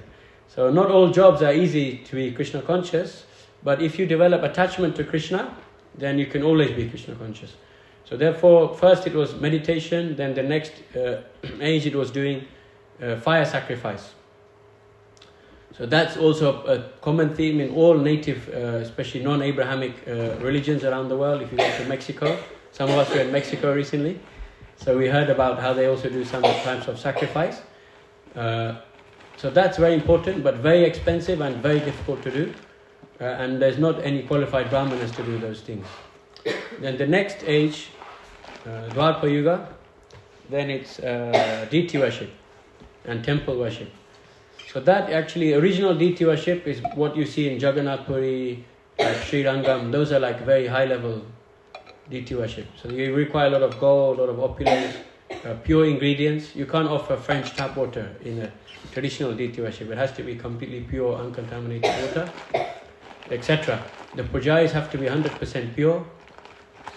So 0.48 0.69
not 0.69 0.91
all 0.91 1.10
jobs 1.10 1.41
are 1.41 1.53
easy 1.53 1.98
to 2.05 2.15
be 2.15 2.31
Krishna 2.31 2.62
conscious, 2.62 3.25
but 3.63 3.81
if 3.81 3.98
you 3.98 4.05
develop 4.05 4.43
attachment 4.43 4.95
to 4.98 5.03
Krishna, 5.03 5.55
then 5.98 6.19
you 6.19 6.25
can 6.25 6.43
always 6.43 6.72
be 6.72 6.88
Krishna 6.89 7.15
conscious. 7.15 7.53
So 8.05 8.17
therefore, 8.17 8.75
first 8.75 9.07
it 9.07 9.13
was 9.13 9.36
meditation, 9.36 10.15
then 10.15 10.33
the 10.33 10.43
next 10.43 10.74
uh, 10.95 11.22
age 11.62 11.86
it 11.86 11.95
was 11.95 12.12
doing 12.12 12.45
uh, 13.01 13.15
fire 13.17 13.45
sacrifice. 13.45 14.13
So 15.77 15.88
that's 15.88 16.17
also 16.17 16.63
a 16.65 16.83
common 17.01 17.33
theme 17.33 17.60
in 17.60 17.74
all 17.74 17.98
native, 17.98 18.48
uh, 18.50 18.83
especially 18.86 19.24
non-Abrahamic 19.24 20.07
uh, 20.07 20.36
religions 20.39 20.83
around 20.83 21.10
the 21.10 21.17
world. 21.17 21.41
If 21.41 21.51
you 21.51 21.57
go 21.57 21.77
to 21.77 21.86
Mexico, 21.86 22.38
some 22.72 22.91
of 22.91 22.98
us 22.98 23.10
were 23.10 23.22
in 23.22 23.31
Mexico 23.31 23.74
recently, 23.74 24.19
so 24.77 24.95
we 24.95 25.07
heard 25.07 25.31
about 25.31 25.60
how 25.60 25.74
they 25.74 25.88
also 25.88 26.10
do 26.10 26.24
some 26.24 26.43
types 26.43 26.88
of 26.88 27.00
sacrifice. 27.00 27.62
Uh, 29.43 29.47
so 29.47 29.50
that's 29.50 29.77
very 29.77 29.93
important, 29.93 30.43
but 30.43 30.55
very 30.55 30.83
expensive 30.83 31.41
and 31.41 31.57
very 31.57 31.79
difficult 31.79 32.21
to 32.23 32.31
do. 32.31 32.53
Uh, 33.19 33.25
and 33.25 33.62
there's 33.62 33.77
not 33.77 34.03
any 34.03 34.23
qualified 34.23 34.69
brahmanas 34.69 35.12
to 35.12 35.23
do 35.23 35.38
those 35.38 35.62
things. 35.62 35.85
Then 36.79 36.97
the 36.97 37.07
next 37.07 37.43
age, 37.45 37.89
uh, 38.65 38.89
Dwapara 38.89 39.31
Yuga, 39.31 39.69
then 40.50 40.69
it's 40.69 41.00
uh, 41.00 41.65
deity 41.69 41.97
worship 41.97 42.29
and 43.05 43.23
temple 43.23 43.57
worship. 43.57 43.89
So 44.71 44.79
that 44.81 45.09
actually 45.12 45.53
original 45.53 45.95
deity 45.95 46.25
worship 46.25 46.67
is 46.67 46.81
what 46.95 47.15
you 47.15 47.25
see 47.25 47.50
in 47.50 47.59
Jagannath 47.59 48.05
Puri, 48.05 48.65
like 48.97 49.17
Sri 49.23 49.43
Rangam. 49.43 49.91
Those 49.91 50.12
are 50.12 50.19
like 50.19 50.41
very 50.45 50.67
high 50.67 50.85
level 50.85 51.21
deity 52.09 52.35
worship. 52.35 52.65
So 52.81 52.89
you 52.89 53.13
require 53.13 53.47
a 53.47 53.51
lot 53.51 53.62
of 53.62 53.79
gold, 53.79 54.17
a 54.17 54.21
lot 54.21 54.29
of 54.29 54.39
opulence, 54.39 54.97
uh, 55.45 55.55
pure 55.63 55.85
ingredients. 55.85 56.55
You 56.55 56.65
can't 56.65 56.87
offer 56.87 57.17
French 57.17 57.55
tap 57.55 57.75
water 57.75 58.15
in 58.23 58.39
a 58.39 58.51
traditional 58.91 59.33
deity 59.33 59.61
worship. 59.61 59.89
It 59.89 59.97
has 59.97 60.11
to 60.13 60.23
be 60.23 60.35
completely 60.35 60.81
pure, 60.81 61.15
uncontaminated 61.15 61.91
water, 62.01 62.31
etc. 63.29 63.81
The 64.15 64.23
pujaris 64.23 64.71
have 64.71 64.91
to 64.91 64.97
be 64.97 65.05
100% 65.05 65.75
pure. 65.75 66.05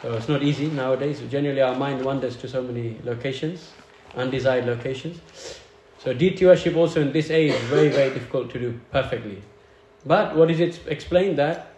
So 0.03 0.15
it's 0.15 0.29
not 0.29 0.43
easy 0.43 0.69
nowadays. 0.69 1.23
Generally, 1.31 1.63
our 1.63 1.75
mind 1.75 2.05
wanders 2.05 2.37
to 2.37 2.49
so 2.49 2.63
many 2.63 2.99
locations, 3.05 3.73
undesired 4.15 4.67
locations. 4.67 5.21
So 5.99 6.13
deity 6.13 6.47
worship 6.47 6.77
also 6.77 7.01
in 7.01 7.13
this 7.13 7.31
age 7.31 7.53
is 7.53 7.61
very, 7.63 7.89
very 7.89 8.13
difficult 8.13 8.51
to 8.51 8.59
do 8.59 8.81
perfectly. 8.93 9.43
But 10.05 10.37
what 10.37 10.51
is 10.51 10.61
it 10.61 10.81
explained 10.87 11.39
that 11.39 11.73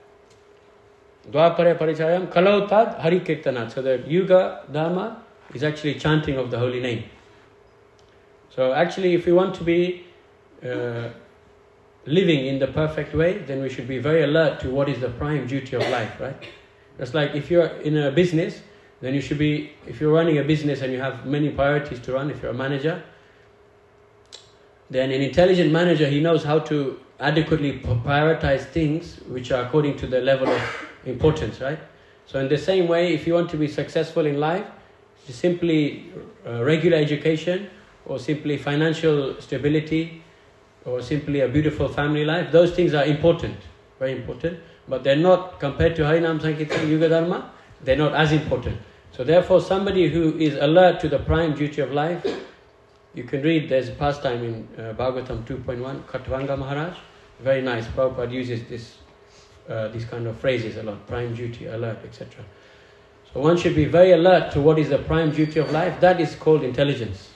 Dwapara 1.30 1.78
Parichayam 1.78 2.32
Kalautad 2.32 3.00
Hari 3.00 3.20
Kirtanat. 3.20 3.72
So 3.72 3.82
the 3.82 4.02
Yuga 4.06 4.64
Dharma 4.72 5.22
is 5.54 5.62
actually 5.62 5.94
chanting 5.94 6.36
of 6.36 6.50
the 6.50 6.58
holy 6.58 6.80
name. 6.80 7.04
So 8.50 8.72
actually 8.72 9.14
if 9.14 9.26
we 9.26 9.32
want 9.32 9.54
to 9.56 9.64
be 9.64 10.06
uh, 10.64 11.08
living 12.06 12.46
in 12.46 12.58
the 12.58 12.66
perfect 12.66 13.14
way, 13.14 13.38
then 13.38 13.62
we 13.62 13.68
should 13.68 13.86
be 13.86 13.98
very 13.98 14.22
alert 14.22 14.60
to 14.60 14.70
what 14.70 14.88
is 14.88 15.00
the 15.00 15.10
prime 15.10 15.46
duty 15.46 15.76
of 15.76 15.82
life, 15.90 16.20
right? 16.20 16.36
That's 16.96 17.14
like 17.14 17.34
if 17.34 17.50
you're 17.50 17.66
in 17.66 17.96
a 17.96 18.10
business, 18.10 18.60
then 19.00 19.14
you 19.14 19.20
should 19.20 19.38
be, 19.38 19.72
if 19.86 20.00
you're 20.00 20.12
running 20.12 20.38
a 20.38 20.42
business 20.42 20.82
and 20.82 20.92
you 20.92 21.00
have 21.00 21.24
many 21.24 21.50
priorities 21.50 22.00
to 22.00 22.12
run, 22.12 22.30
if 22.30 22.42
you're 22.42 22.50
a 22.50 22.54
manager, 22.54 23.02
then 24.90 25.12
an 25.12 25.22
intelligent 25.22 25.70
manager, 25.70 26.08
he 26.08 26.20
knows 26.20 26.42
how 26.42 26.58
to 26.58 26.98
adequately 27.20 27.78
prioritize 27.80 28.64
things 28.64 29.16
which 29.28 29.52
are 29.52 29.62
according 29.64 29.96
to 29.98 30.06
the 30.06 30.20
level 30.20 30.48
of 30.48 30.86
importance, 31.04 31.60
right? 31.60 31.78
So 32.26 32.40
in 32.40 32.48
the 32.48 32.58
same 32.58 32.88
way, 32.88 33.14
if 33.14 33.26
you 33.26 33.34
want 33.34 33.50
to 33.50 33.56
be 33.56 33.68
successful 33.68 34.26
in 34.26 34.40
life, 34.40 34.66
simply 35.32 36.12
uh, 36.46 36.62
regular 36.64 36.96
education 36.96 37.68
or 38.06 38.18
simply 38.18 38.56
financial 38.56 39.40
stability 39.40 40.22
or 40.84 41.02
simply 41.02 41.40
a 41.40 41.48
beautiful 41.48 41.88
family 41.88 42.24
life, 42.24 42.50
those 42.50 42.72
things 42.72 42.94
are 42.94 43.04
important, 43.04 43.56
very 43.98 44.12
important, 44.12 44.58
but 44.88 45.04
they're 45.04 45.16
not, 45.16 45.60
compared 45.60 45.94
to 45.96 46.02
Harinam 46.02 46.40
Sankirtan 46.40 46.88
Yuga 46.88 47.08
Dharma, 47.08 47.50
they're 47.82 47.96
not 47.96 48.14
as 48.14 48.32
important. 48.32 48.78
So 49.12 49.24
therefore, 49.24 49.60
somebody 49.60 50.08
who 50.08 50.36
is 50.38 50.54
alert 50.54 51.00
to 51.00 51.08
the 51.08 51.18
prime 51.18 51.54
duty 51.54 51.80
of 51.80 51.92
life, 51.92 52.24
you 53.14 53.24
can 53.24 53.42
read, 53.42 53.68
there's 53.68 53.88
a 53.88 53.92
pastime 53.92 54.44
in 54.44 54.68
uh, 54.76 54.94
Bhagavatam 54.94 55.44
2.1, 55.44 56.02
Khatvanga 56.04 56.58
Maharaj, 56.58 56.96
very 57.40 57.62
nice, 57.62 57.86
Prabhupada 57.86 58.32
uses 58.32 58.64
this, 58.68 58.98
uh, 59.68 59.88
these 59.88 60.04
kind 60.04 60.26
of 60.26 60.36
phrases 60.38 60.76
a 60.76 60.82
lot, 60.82 61.06
prime 61.06 61.34
duty, 61.34 61.66
alert, 61.66 61.98
etc. 62.04 62.44
One 63.38 63.56
should 63.56 63.76
be 63.76 63.84
very 63.84 64.12
alert 64.12 64.52
to 64.52 64.60
what 64.60 64.78
is 64.78 64.88
the 64.88 64.98
prime 64.98 65.30
duty 65.30 65.60
of 65.60 65.70
life, 65.70 66.00
that 66.00 66.20
is 66.20 66.34
called 66.34 66.64
intelligence. 66.64 67.30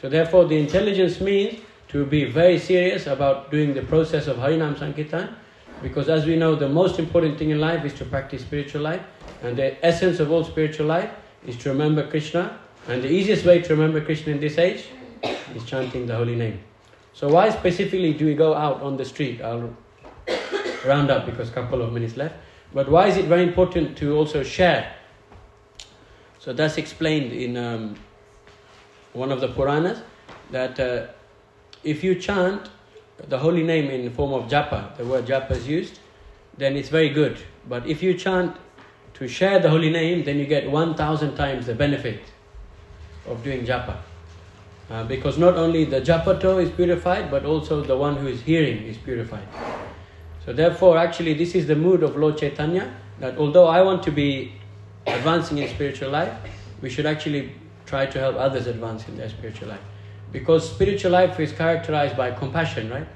So 0.00 0.08
therefore 0.08 0.44
the 0.44 0.56
intelligence 0.56 1.20
means 1.20 1.60
to 1.88 2.04
be 2.04 2.24
very 2.24 2.58
serious 2.58 3.06
about 3.06 3.50
doing 3.50 3.74
the 3.74 3.82
process 3.82 4.26
of 4.26 4.36
Harinam 4.36 4.78
Sankirtan, 4.78 5.34
because 5.82 6.08
as 6.08 6.24
we 6.24 6.36
know, 6.36 6.54
the 6.54 6.68
most 6.68 6.98
important 6.98 7.38
thing 7.38 7.50
in 7.50 7.60
life 7.60 7.84
is 7.84 7.92
to 7.94 8.04
practice 8.04 8.42
spiritual 8.42 8.82
life, 8.82 9.02
and 9.42 9.56
the 9.56 9.84
essence 9.84 10.20
of 10.20 10.30
all 10.30 10.44
spiritual 10.44 10.86
life 10.86 11.10
is 11.46 11.56
to 11.58 11.68
remember 11.70 12.06
Krishna, 12.08 12.58
and 12.88 13.02
the 13.02 13.10
easiest 13.10 13.44
way 13.44 13.60
to 13.60 13.74
remember 13.74 14.00
Krishna 14.00 14.32
in 14.32 14.40
this 14.40 14.56
age 14.56 14.86
is 15.54 15.64
chanting 15.64 16.06
the 16.06 16.14
holy 16.14 16.36
name. 16.36 16.60
So 17.12 17.28
why 17.28 17.50
specifically 17.50 18.12
do 18.12 18.26
we 18.26 18.34
go 18.34 18.54
out 18.54 18.82
on 18.82 18.96
the 18.96 19.04
street? 19.04 19.40
I'll 19.42 19.76
round 20.84 21.10
up 21.10 21.26
because 21.26 21.48
a 21.48 21.52
couple 21.52 21.82
of 21.82 21.92
minutes 21.92 22.16
left. 22.16 22.36
But 22.72 22.88
why 22.88 23.08
is 23.08 23.16
it 23.16 23.24
very 23.24 23.42
important 23.42 23.96
to 23.98 24.16
also 24.16 24.42
share? 24.42 24.94
So 26.44 26.52
that's 26.52 26.76
explained 26.76 27.32
in 27.32 27.56
um, 27.56 27.94
one 29.14 29.32
of 29.32 29.40
the 29.40 29.48
Puranas 29.48 30.02
that 30.50 30.78
uh, 30.78 31.06
if 31.82 32.04
you 32.04 32.16
chant 32.16 32.68
the 33.16 33.38
holy 33.38 33.62
name 33.62 33.88
in 33.88 34.04
the 34.04 34.10
form 34.10 34.34
of 34.34 34.50
japa, 34.50 34.94
the 34.98 35.06
word 35.06 35.24
japa 35.24 35.52
is 35.52 35.66
used, 35.66 36.00
then 36.58 36.76
it's 36.76 36.90
very 36.90 37.08
good. 37.08 37.38
But 37.66 37.86
if 37.86 38.02
you 38.02 38.12
chant 38.12 38.54
to 39.14 39.26
share 39.26 39.58
the 39.58 39.70
holy 39.70 39.88
name, 39.88 40.22
then 40.24 40.38
you 40.38 40.44
get 40.44 40.70
1,000 40.70 41.34
times 41.34 41.64
the 41.64 41.74
benefit 41.74 42.20
of 43.26 43.42
doing 43.42 43.64
japa. 43.64 43.96
Uh, 44.90 45.02
because 45.04 45.38
not 45.38 45.54
only 45.54 45.86
the 45.86 46.02
japato 46.02 46.62
is 46.62 46.70
purified, 46.70 47.30
but 47.30 47.46
also 47.46 47.80
the 47.80 47.96
one 47.96 48.16
who 48.16 48.26
is 48.26 48.42
hearing 48.42 48.82
is 48.82 48.98
purified. 48.98 49.48
So 50.44 50.52
therefore, 50.52 50.98
actually, 50.98 51.32
this 51.32 51.54
is 51.54 51.66
the 51.66 51.76
mood 51.76 52.02
of 52.02 52.16
Lord 52.16 52.36
Chaitanya, 52.36 52.94
that 53.18 53.38
although 53.38 53.66
I 53.66 53.80
want 53.80 54.02
to 54.02 54.10
be 54.10 54.52
advancing 55.06 55.58
in 55.58 55.68
spiritual 55.68 56.10
life, 56.10 56.32
we 56.80 56.90
should 56.90 57.06
actually 57.06 57.52
try 57.86 58.06
to 58.06 58.18
help 58.18 58.36
others 58.36 58.66
advance 58.66 59.06
in 59.08 59.16
their 59.16 59.28
spiritual 59.28 59.68
life. 59.68 59.80
Because 60.32 60.68
spiritual 60.68 61.12
life 61.12 61.38
is 61.38 61.52
characterized 61.52 62.16
by 62.16 62.30
compassion, 62.32 62.90
right? 62.90 63.06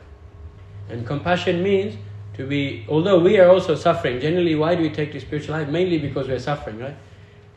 And 0.88 1.06
compassion 1.06 1.62
means 1.62 1.96
to 2.34 2.46
be, 2.46 2.86
although 2.88 3.18
we 3.18 3.38
are 3.38 3.48
also 3.48 3.74
suffering, 3.74 4.20
generally, 4.20 4.54
why 4.54 4.74
do 4.74 4.82
we 4.82 4.90
take 4.90 5.12
to 5.12 5.20
spiritual 5.20 5.56
life? 5.56 5.68
Mainly 5.68 5.98
because 5.98 6.28
we're 6.28 6.38
suffering, 6.38 6.78
right? 6.78 6.96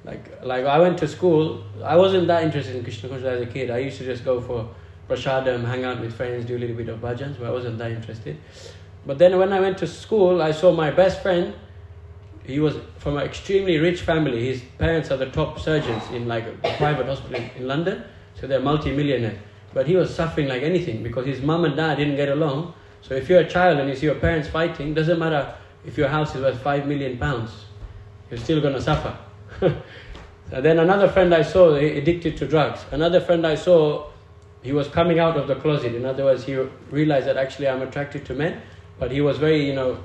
Like, 0.03 0.43
like 0.43 0.65
I 0.65 0.79
went 0.79 0.97
to 0.99 1.07
school, 1.07 1.63
I 1.83 1.95
wasn't 1.95 2.27
that 2.27 2.43
interested 2.43 2.75
in 2.75 2.83
Krishna 2.83 3.09
consciousness 3.09 3.41
as 3.41 3.47
a 3.47 3.51
kid. 3.51 3.69
I 3.69 3.77
used 3.77 3.99
to 3.99 4.05
just 4.05 4.25
go 4.25 4.41
for 4.41 4.67
prasadam, 5.07 5.65
hang 5.65 5.83
out 5.83 5.99
with 6.01 6.15
friends, 6.15 6.45
do 6.45 6.57
a 6.57 6.59
little 6.59 6.75
bit 6.75 6.89
of 6.89 6.99
bhajans, 6.99 7.37
but 7.37 7.47
I 7.47 7.51
wasn't 7.51 7.77
that 7.77 7.91
interested. 7.91 8.37
But 9.05 9.19
then 9.19 9.37
when 9.37 9.53
I 9.53 9.59
went 9.59 9.77
to 9.79 9.87
school, 9.87 10.41
I 10.41 10.51
saw 10.51 10.71
my 10.71 10.89
best 10.89 11.21
friend. 11.21 11.53
He 12.43 12.59
was 12.59 12.75
from 12.97 13.17
an 13.17 13.23
extremely 13.23 13.77
rich 13.77 14.01
family. 14.01 14.47
His 14.47 14.61
parents 14.77 15.11
are 15.11 15.17
the 15.17 15.29
top 15.29 15.59
surgeons 15.59 16.03
in 16.11 16.27
like 16.27 16.45
a 16.45 16.75
private 16.77 17.05
hospital 17.05 17.43
in, 17.55 17.67
London, 17.67 18.03
so 18.39 18.47
they're 18.47 18.59
multi-millionaires. 18.59 19.37
But 19.73 19.87
he 19.87 19.95
was 19.95 20.13
suffering 20.13 20.47
like 20.47 20.63
anything 20.63 21.03
because 21.03 21.25
his 21.25 21.41
mom 21.41 21.65
and 21.65 21.75
dad 21.75 21.95
didn't 21.95 22.15
get 22.15 22.29
along. 22.29 22.73
So 23.01 23.13
if 23.13 23.29
you're 23.29 23.41
a 23.41 23.49
child 23.49 23.79
and 23.79 23.89
you 23.89 23.95
see 23.95 24.07
your 24.07 24.15
parents 24.15 24.47
fighting, 24.47 24.93
doesn't 24.93 25.19
matter 25.19 25.53
if 25.85 25.97
your 25.97 26.07
house 26.07 26.35
is 26.35 26.41
worth 26.41 26.61
five 26.61 26.87
million 26.87 27.17
pounds, 27.17 27.51
you're 28.29 28.39
still 28.39 28.61
gonna 28.61 28.81
suffer. 28.81 29.17
then 30.49 30.79
another 30.79 31.07
friend 31.07 31.33
I 31.33 31.43
saw 31.43 31.75
addicted 31.75 32.37
to 32.37 32.47
drugs. 32.47 32.85
Another 32.91 33.21
friend 33.21 33.45
I 33.45 33.55
saw, 33.55 34.09
he 34.61 34.73
was 34.73 34.87
coming 34.87 35.19
out 35.19 35.37
of 35.37 35.47
the 35.47 35.55
closet. 35.55 35.95
In 35.95 36.05
other 36.05 36.25
words, 36.25 36.43
he 36.43 36.55
realized 36.89 37.27
that 37.27 37.37
actually 37.37 37.67
I'm 37.67 37.81
attracted 37.81 38.25
to 38.25 38.33
men, 38.33 38.61
but 38.99 39.11
he 39.11 39.21
was 39.21 39.37
very, 39.37 39.65
you 39.65 39.73
know, 39.73 40.03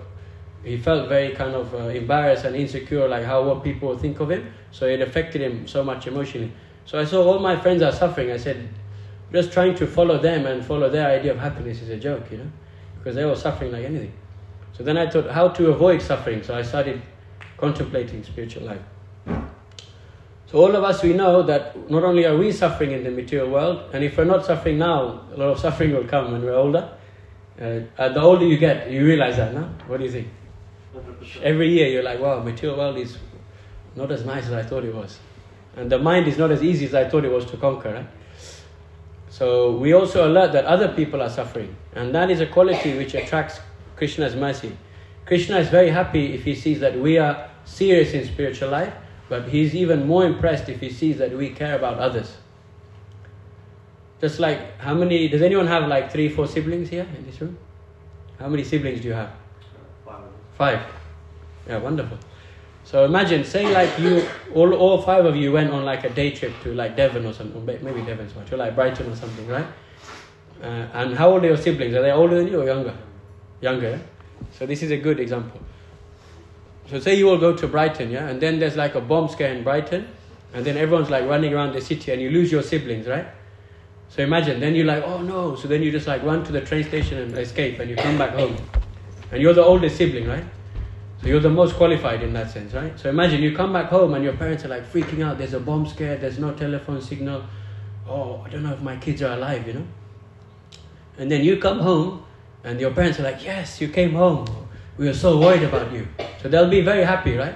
he 0.64 0.76
felt 0.76 1.08
very 1.08 1.34
kind 1.34 1.54
of 1.54 1.74
uh, 1.74 1.88
embarrassed 1.88 2.44
and 2.44 2.56
insecure, 2.56 3.08
like 3.08 3.24
how 3.24 3.42
what 3.42 3.62
people 3.62 3.96
think 3.96 4.20
of 4.20 4.30
him. 4.30 4.52
So 4.72 4.86
it 4.86 5.00
affected 5.00 5.42
him 5.42 5.66
so 5.66 5.84
much 5.84 6.06
emotionally. 6.06 6.52
So 6.84 6.98
I 6.98 7.04
saw 7.04 7.22
all 7.24 7.38
my 7.38 7.56
friends 7.56 7.82
are 7.82 7.92
suffering. 7.92 8.30
I 8.30 8.36
said, 8.36 8.68
just 9.32 9.52
trying 9.52 9.74
to 9.76 9.86
follow 9.86 10.18
them 10.18 10.46
and 10.46 10.64
follow 10.64 10.88
their 10.88 11.08
idea 11.08 11.32
of 11.32 11.38
happiness 11.38 11.82
is 11.82 11.88
a 11.90 11.96
joke, 11.96 12.30
you 12.30 12.38
know, 12.38 12.50
because 12.98 13.14
they 13.14 13.24
were 13.24 13.36
suffering 13.36 13.72
like 13.72 13.84
anything. 13.84 14.12
So 14.72 14.82
then 14.82 14.96
I 14.96 15.08
thought 15.08 15.30
how 15.30 15.48
to 15.48 15.70
avoid 15.70 16.02
suffering. 16.02 16.42
So 16.42 16.54
I 16.54 16.62
started 16.62 17.00
contemplating 17.56 18.22
spiritual 18.24 18.64
life. 18.64 18.82
So 20.46 20.58
all 20.58 20.76
of 20.76 20.84
us, 20.84 21.02
we 21.02 21.12
know 21.12 21.42
that 21.42 21.90
not 21.90 22.04
only 22.04 22.24
are 22.24 22.36
we 22.36 22.52
suffering 22.52 22.92
in 22.92 23.02
the 23.02 23.10
material 23.10 23.50
world, 23.50 23.90
and 23.92 24.04
if 24.04 24.16
we're 24.16 24.24
not 24.24 24.46
suffering 24.46 24.78
now, 24.78 25.22
a 25.32 25.36
lot 25.36 25.48
of 25.48 25.58
suffering 25.58 25.92
will 25.92 26.04
come 26.04 26.32
when 26.32 26.42
we're 26.42 26.54
older. 26.54 26.88
Uh, 27.60 27.80
the 27.96 28.20
older 28.20 28.44
you 28.44 28.58
get, 28.58 28.90
you 28.90 29.04
realize 29.04 29.38
that, 29.38 29.54
no? 29.54 29.62
What 29.88 29.98
do 29.98 30.04
you 30.04 30.10
think? 30.10 30.28
Every 31.42 31.68
year 31.68 31.88
you're 31.88 32.02
like, 32.02 32.20
wow, 32.20 32.40
material 32.40 32.78
world 32.78 32.96
is 32.98 33.18
not 33.94 34.10
as 34.10 34.24
nice 34.24 34.46
as 34.46 34.52
I 34.52 34.62
thought 34.62 34.84
it 34.84 34.94
was. 34.94 35.18
And 35.76 35.90
the 35.90 35.98
mind 35.98 36.26
is 36.26 36.38
not 36.38 36.50
as 36.50 36.62
easy 36.62 36.86
as 36.86 36.94
I 36.94 37.08
thought 37.08 37.24
it 37.24 37.30
was 37.30 37.44
to 37.46 37.56
conquer, 37.56 37.92
right? 37.92 38.08
So 39.28 39.72
we 39.76 39.92
also 39.92 40.26
alert 40.26 40.52
that 40.52 40.64
other 40.64 40.88
people 40.88 41.20
are 41.20 41.28
suffering, 41.28 41.76
and 41.94 42.14
that 42.14 42.30
is 42.30 42.40
a 42.40 42.46
quality 42.46 42.96
which 42.96 43.14
attracts 43.14 43.60
Krishna's 43.96 44.34
mercy. 44.34 44.76
Krishna 45.26 45.58
is 45.58 45.68
very 45.68 45.90
happy 45.90 46.32
if 46.32 46.44
he 46.44 46.54
sees 46.54 46.80
that 46.80 46.98
we 46.98 47.18
are 47.18 47.50
serious 47.64 48.14
in 48.14 48.24
spiritual 48.24 48.70
life, 48.70 48.94
but 49.28 49.48
he's 49.48 49.74
even 49.74 50.06
more 50.06 50.24
impressed 50.24 50.68
if 50.68 50.80
he 50.80 50.88
sees 50.88 51.18
that 51.18 51.32
we 51.32 51.50
care 51.50 51.76
about 51.76 51.98
others. 51.98 52.36
Just 54.20 54.40
like 54.40 54.78
how 54.78 54.94
many 54.94 55.28
does 55.28 55.42
anyone 55.42 55.66
have 55.66 55.86
like 55.88 56.10
three, 56.10 56.28
four 56.28 56.46
siblings 56.46 56.88
here 56.88 57.06
in 57.18 57.26
this 57.26 57.40
room? 57.40 57.58
How 58.38 58.48
many 58.48 58.64
siblings 58.64 59.00
do 59.00 59.08
you 59.08 59.14
have? 59.14 59.32
Five. 60.56 60.80
Yeah, 61.66 61.78
wonderful. 61.78 62.18
So 62.84 63.04
imagine, 63.04 63.44
say 63.44 63.72
like 63.72 63.98
you, 63.98 64.28
all, 64.54 64.72
all 64.74 65.02
five 65.02 65.24
of 65.24 65.34
you 65.34 65.50
went 65.50 65.70
on 65.72 65.84
like 65.84 66.04
a 66.04 66.10
day 66.10 66.30
trip 66.30 66.52
to 66.62 66.72
like 66.72 66.96
Devon 66.96 67.26
or 67.26 67.32
something, 67.32 67.66
maybe 67.66 68.02
Devon's 68.02 68.34
much, 68.36 68.52
or 68.52 68.56
like 68.56 68.76
Brighton 68.76 69.10
or 69.10 69.16
something, 69.16 69.46
right? 69.48 69.66
Uh, 70.62 70.86
and 70.94 71.14
how 71.16 71.30
old 71.30 71.44
are 71.44 71.48
your 71.48 71.56
siblings? 71.56 71.94
Are 71.94 72.02
they 72.02 72.12
older 72.12 72.36
than 72.36 72.46
you 72.46 72.60
or 72.62 72.64
younger? 72.64 72.96
Younger. 73.60 73.90
yeah? 73.90 73.98
So 74.52 74.66
this 74.66 74.82
is 74.82 74.92
a 74.92 74.96
good 74.96 75.18
example. 75.18 75.60
So 76.88 77.00
say 77.00 77.16
you 77.16 77.28
all 77.28 77.38
go 77.38 77.56
to 77.56 77.66
Brighton, 77.66 78.10
yeah, 78.10 78.28
and 78.28 78.40
then 78.40 78.60
there's 78.60 78.76
like 78.76 78.94
a 78.94 79.00
bomb 79.00 79.28
scare 79.28 79.52
in 79.52 79.64
Brighton, 79.64 80.06
and 80.54 80.64
then 80.64 80.76
everyone's 80.76 81.10
like 81.10 81.26
running 81.26 81.52
around 81.52 81.72
the 81.72 81.80
city, 81.80 82.12
and 82.12 82.22
you 82.22 82.30
lose 82.30 82.52
your 82.52 82.62
siblings, 82.62 83.08
right? 83.08 83.26
So 84.08 84.22
imagine, 84.22 84.60
then 84.60 84.76
you're 84.76 84.86
like, 84.86 85.02
oh 85.02 85.20
no. 85.20 85.56
So 85.56 85.66
then 85.66 85.82
you 85.82 85.90
just 85.90 86.06
like 86.06 86.22
run 86.22 86.44
to 86.44 86.52
the 86.52 86.60
train 86.60 86.84
station 86.84 87.18
and 87.18 87.36
escape, 87.36 87.80
and 87.80 87.90
you 87.90 87.96
come 87.96 88.16
back 88.16 88.30
home, 88.30 88.56
and 89.30 89.42
you're 89.42 89.54
the 89.54 89.64
oldest 89.64 89.96
sibling, 89.96 90.26
right? 90.26 90.44
So 91.20 91.28
you're 91.28 91.40
the 91.40 91.50
most 91.50 91.74
qualified 91.76 92.22
in 92.22 92.32
that 92.34 92.50
sense, 92.50 92.74
right? 92.74 92.98
So 92.98 93.08
imagine 93.08 93.42
you 93.42 93.56
come 93.56 93.72
back 93.72 93.86
home 93.86 94.14
and 94.14 94.22
your 94.22 94.34
parents 94.34 94.64
are 94.64 94.68
like 94.68 94.90
freaking 94.92 95.24
out. 95.24 95.38
There's 95.38 95.54
a 95.54 95.60
bomb 95.60 95.86
scare. 95.86 96.16
There's 96.16 96.38
no 96.38 96.52
telephone 96.52 97.00
signal. 97.00 97.42
Oh, 98.08 98.42
I 98.44 98.50
don't 98.50 98.62
know 98.62 98.72
if 98.72 98.82
my 98.82 98.96
kids 98.96 99.22
are 99.22 99.32
alive, 99.32 99.66
you 99.66 99.72
know. 99.74 99.86
And 101.18 101.30
then 101.30 101.42
you 101.42 101.56
come 101.56 101.80
home, 101.80 102.22
and 102.62 102.80
your 102.80 102.90
parents 102.90 103.18
are 103.18 103.22
like, 103.22 103.42
"Yes, 103.44 103.80
you 103.80 103.88
came 103.88 104.12
home. 104.12 104.44
We 104.98 105.06
were 105.06 105.14
so 105.14 105.38
worried 105.40 105.62
about 105.62 105.92
you." 105.92 106.06
So 106.42 106.48
they'll 106.48 106.68
be 106.68 106.82
very 106.82 107.04
happy, 107.04 107.36
right? 107.36 107.54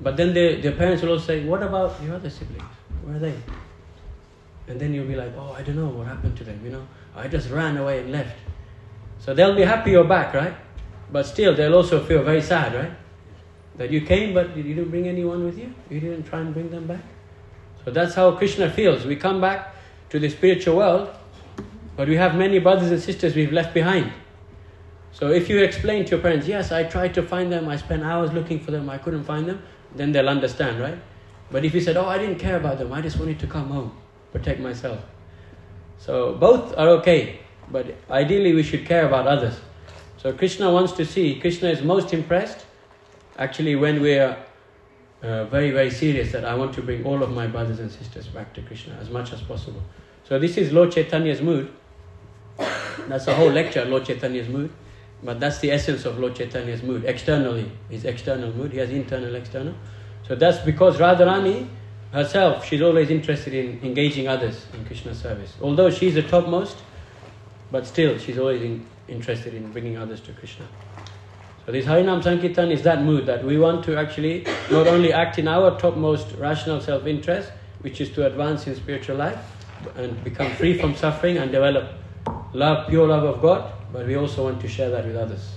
But 0.00 0.16
then 0.16 0.32
the 0.32 0.60
their 0.60 0.72
parents 0.72 1.02
will 1.02 1.10
also 1.10 1.26
say, 1.26 1.44
"What 1.44 1.62
about 1.62 2.00
your 2.02 2.14
other 2.14 2.30
siblings? 2.30 2.74
Where 3.04 3.16
are 3.16 3.18
they?" 3.18 3.34
And 4.68 4.80
then 4.80 4.94
you'll 4.94 5.06
be 5.06 5.16
like, 5.16 5.32
"Oh, 5.36 5.54
I 5.58 5.62
don't 5.62 5.76
know 5.76 5.88
what 5.88 6.06
happened 6.06 6.36
to 6.38 6.44
them. 6.44 6.60
You 6.64 6.70
know, 6.70 6.86
I 7.14 7.28
just 7.28 7.50
ran 7.50 7.76
away 7.76 8.00
and 8.00 8.12
left." 8.12 8.36
So 9.18 9.34
they'll 9.34 9.56
be 9.56 9.62
happy 9.64 9.90
you're 9.90 10.04
back, 10.04 10.32
right? 10.34 10.54
But 11.10 11.24
still, 11.24 11.54
they'll 11.54 11.74
also 11.74 12.04
feel 12.04 12.22
very 12.22 12.42
sad, 12.42 12.74
right? 12.74 12.92
That 13.76 13.90
you 13.90 14.02
came, 14.02 14.34
but 14.34 14.56
you 14.56 14.62
didn't 14.62 14.90
bring 14.90 15.08
anyone 15.08 15.44
with 15.44 15.58
you. 15.58 15.72
You 15.88 16.00
didn't 16.00 16.24
try 16.24 16.40
and 16.40 16.52
bring 16.52 16.70
them 16.70 16.86
back. 16.86 17.02
So 17.84 17.90
that's 17.90 18.14
how 18.14 18.32
Krishna 18.32 18.70
feels. 18.70 19.06
We 19.06 19.16
come 19.16 19.40
back 19.40 19.74
to 20.10 20.18
the 20.18 20.28
spiritual 20.28 20.76
world, 20.76 21.14
but 21.96 22.08
we 22.08 22.16
have 22.16 22.34
many 22.34 22.58
brothers 22.58 22.90
and 22.90 23.00
sisters 23.00 23.34
we've 23.34 23.52
left 23.52 23.72
behind. 23.72 24.12
So 25.12 25.30
if 25.30 25.48
you 25.48 25.62
explain 25.62 26.04
to 26.04 26.10
your 26.12 26.20
parents, 26.20 26.46
yes, 26.46 26.70
I 26.70 26.84
tried 26.84 27.14
to 27.14 27.22
find 27.22 27.50
them, 27.50 27.68
I 27.68 27.76
spent 27.76 28.02
hours 28.02 28.32
looking 28.32 28.60
for 28.60 28.70
them, 28.70 28.90
I 28.90 28.98
couldn't 28.98 29.24
find 29.24 29.48
them, 29.48 29.62
then 29.96 30.12
they'll 30.12 30.28
understand, 30.28 30.80
right? 30.80 30.98
But 31.50 31.64
if 31.64 31.74
you 31.74 31.80
said, 31.80 31.96
oh, 31.96 32.06
I 32.06 32.18
didn't 32.18 32.38
care 32.38 32.56
about 32.56 32.78
them, 32.78 32.92
I 32.92 33.00
just 33.00 33.18
wanted 33.18 33.38
to 33.40 33.46
come 33.46 33.70
home, 33.70 33.96
protect 34.32 34.60
myself. 34.60 35.00
So 35.98 36.34
both 36.34 36.76
are 36.76 36.88
okay, 37.00 37.40
but 37.70 37.96
ideally 38.10 38.52
we 38.54 38.62
should 38.62 38.84
care 38.84 39.06
about 39.06 39.26
others. 39.26 39.58
So 40.18 40.32
Krishna 40.32 40.70
wants 40.70 40.92
to 40.92 41.04
see, 41.04 41.38
Krishna 41.40 41.70
is 41.70 41.82
most 41.82 42.12
impressed 42.12 42.66
actually 43.38 43.76
when 43.76 44.00
we 44.02 44.18
are 44.18 44.36
uh, 45.22 45.44
very, 45.46 45.70
very 45.70 45.90
serious 45.90 46.32
that 46.32 46.44
I 46.44 46.54
want 46.54 46.74
to 46.74 46.82
bring 46.82 47.04
all 47.04 47.22
of 47.22 47.30
my 47.30 47.46
brothers 47.46 47.80
and 47.80 47.90
sisters 47.90 48.26
back 48.26 48.52
to 48.54 48.62
Krishna 48.62 48.96
as 49.00 49.10
much 49.10 49.32
as 49.32 49.40
possible. 49.40 49.82
So 50.24 50.38
this 50.38 50.56
is 50.56 50.72
Lord 50.72 50.92
Chaitanya's 50.92 51.40
mood. 51.40 51.72
That's 53.08 53.26
a 53.26 53.34
whole 53.34 53.50
lecture, 53.50 53.84
Lord 53.84 54.04
Chaitanya's 54.04 54.48
mood. 54.48 54.70
But 55.22 55.40
that's 55.40 55.58
the 55.58 55.70
essence 55.72 56.04
of 56.04 56.18
Lord 56.18 56.36
Chaitanya's 56.36 56.82
mood. 56.82 57.04
Externally, 57.04 57.70
his 57.88 58.04
external 58.04 58.52
mood. 58.52 58.72
He 58.72 58.78
has 58.78 58.90
internal, 58.90 59.34
external. 59.34 59.74
So 60.26 60.34
that's 60.34 60.58
because 60.58 60.98
Radharani 60.98 61.68
herself, 62.12 62.64
she's 62.64 62.82
always 62.82 63.10
interested 63.10 63.54
in 63.54 63.80
engaging 63.82 64.28
others 64.28 64.66
in 64.74 64.84
Krishna 64.84 65.14
service. 65.14 65.54
Although 65.60 65.90
she's 65.90 66.14
the 66.14 66.22
topmost, 66.22 66.76
but 67.70 67.86
still 67.86 68.18
she's 68.18 68.38
always 68.38 68.62
in, 68.62 68.86
interested 69.08 69.54
in 69.54 69.72
bringing 69.72 69.96
others 69.96 70.20
to 70.22 70.32
Krishna. 70.32 70.66
So 71.66 71.72
this 71.72 71.84
Harinam 71.84 72.22
Sankirtan 72.22 72.70
is 72.70 72.82
that 72.82 73.02
mood 73.02 73.26
that 73.26 73.44
we 73.44 73.58
want 73.58 73.84
to 73.84 73.96
actually 73.96 74.44
not 74.70 74.86
only 74.86 75.12
act 75.12 75.38
in 75.38 75.48
our 75.48 75.78
topmost 75.78 76.34
rational 76.36 76.80
self-interest, 76.80 77.50
which 77.80 78.00
is 78.00 78.10
to 78.10 78.26
advance 78.26 78.66
in 78.66 78.74
spiritual 78.74 79.16
life 79.16 79.38
and 79.96 80.22
become 80.24 80.50
free 80.52 80.78
from 80.78 80.94
suffering 80.94 81.38
and 81.38 81.52
develop 81.52 81.92
love, 82.52 82.88
pure 82.88 83.06
love 83.06 83.24
of 83.24 83.42
God, 83.42 83.72
but 83.92 84.06
we 84.06 84.16
also 84.16 84.44
want 84.44 84.60
to 84.60 84.68
share 84.68 84.90
that 84.90 85.04
with 85.04 85.16
others. 85.16 85.52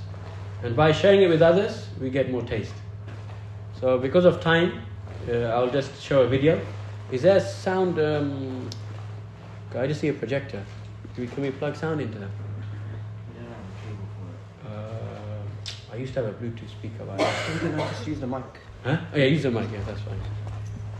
And 0.64 0.76
by 0.76 0.92
sharing 0.92 1.22
it 1.22 1.28
with 1.28 1.42
others, 1.42 1.88
we 2.00 2.10
get 2.10 2.30
more 2.30 2.44
taste. 2.44 2.74
So 3.80 3.98
because 3.98 4.26
of 4.26 4.42
time, 4.42 4.82
uh, 5.28 5.56
I'll 5.56 5.72
just 5.72 6.02
show 6.02 6.22
a 6.22 6.28
video. 6.28 6.62
Is 7.12 7.24
there 7.24 7.40
sound? 7.40 8.00
Um, 8.00 8.70
I 9.76 9.88
just 9.88 10.02
see 10.02 10.10
a 10.10 10.14
projector. 10.14 10.64
Can 11.16 11.24
we, 11.24 11.28
can 11.28 11.44
we 11.44 11.52
plug 11.52 11.76
sound 11.76 12.02
into 12.02 12.20
them? 12.20 12.32
Uh, 14.66 14.70
I 15.92 15.96
used 15.98 16.14
to 16.14 16.24
have 16.24 16.34
a 16.34 16.38
Bluetooth 16.38 16.70
speaker, 16.70 17.04
but 17.06 17.20
I- 17.20 17.54
You 17.54 17.60
can 17.60 17.78
just 17.78 18.08
use 18.08 18.20
the 18.20 18.28
mic. 18.28 18.44
huh? 18.84 18.98
Oh 19.14 19.18
yeah, 19.18 19.26
use 19.26 19.44
the 19.44 19.52
mic. 19.52 19.70
Yeah, 19.72 19.80
that's 19.86 20.02
fine. 20.02 20.20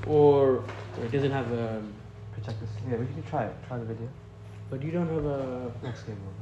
Or 0.08 0.64
it 1.02 1.12
doesn't 1.12 1.32
have 1.32 1.48
um, 1.52 1.58
a. 1.58 2.36
Project 2.36 2.60
this. 2.62 2.70
Yeah, 2.90 2.98
we 2.98 3.06
can 3.06 3.24
try 3.24 3.46
it. 3.46 3.56
Try 3.68 3.78
the 3.78 3.86
video. 3.86 4.10
But 4.70 4.82
you 4.84 4.92
don't 4.92 5.08
have 5.08 5.26
a. 5.26 5.72
Next 5.84 6.04
game 6.04 6.18
over. 6.28 6.42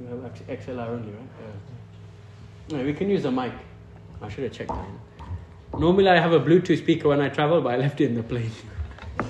You 0.00 0.06
have 0.22 0.60
XLR 0.60 0.88
only, 0.88 1.12
right? 1.12 1.28
Yeah. 2.68 2.76
No, 2.78 2.84
we 2.84 2.92
can 2.92 3.08
use 3.10 3.22
the 3.22 3.30
mic. 3.30 3.52
I 4.20 4.28
should 4.28 4.44
have 4.44 4.52
checked 4.52 4.70
that. 4.70 5.78
Normally, 5.78 6.08
I 6.08 6.18
have 6.20 6.32
a 6.32 6.40
Bluetooth 6.40 6.78
speaker 6.78 7.08
when 7.08 7.20
I 7.20 7.28
travel, 7.28 7.60
but 7.60 7.74
I 7.74 7.76
left 7.76 8.00
it 8.00 8.06
in 8.06 8.14
the 8.14 8.22
plane. 8.22 8.50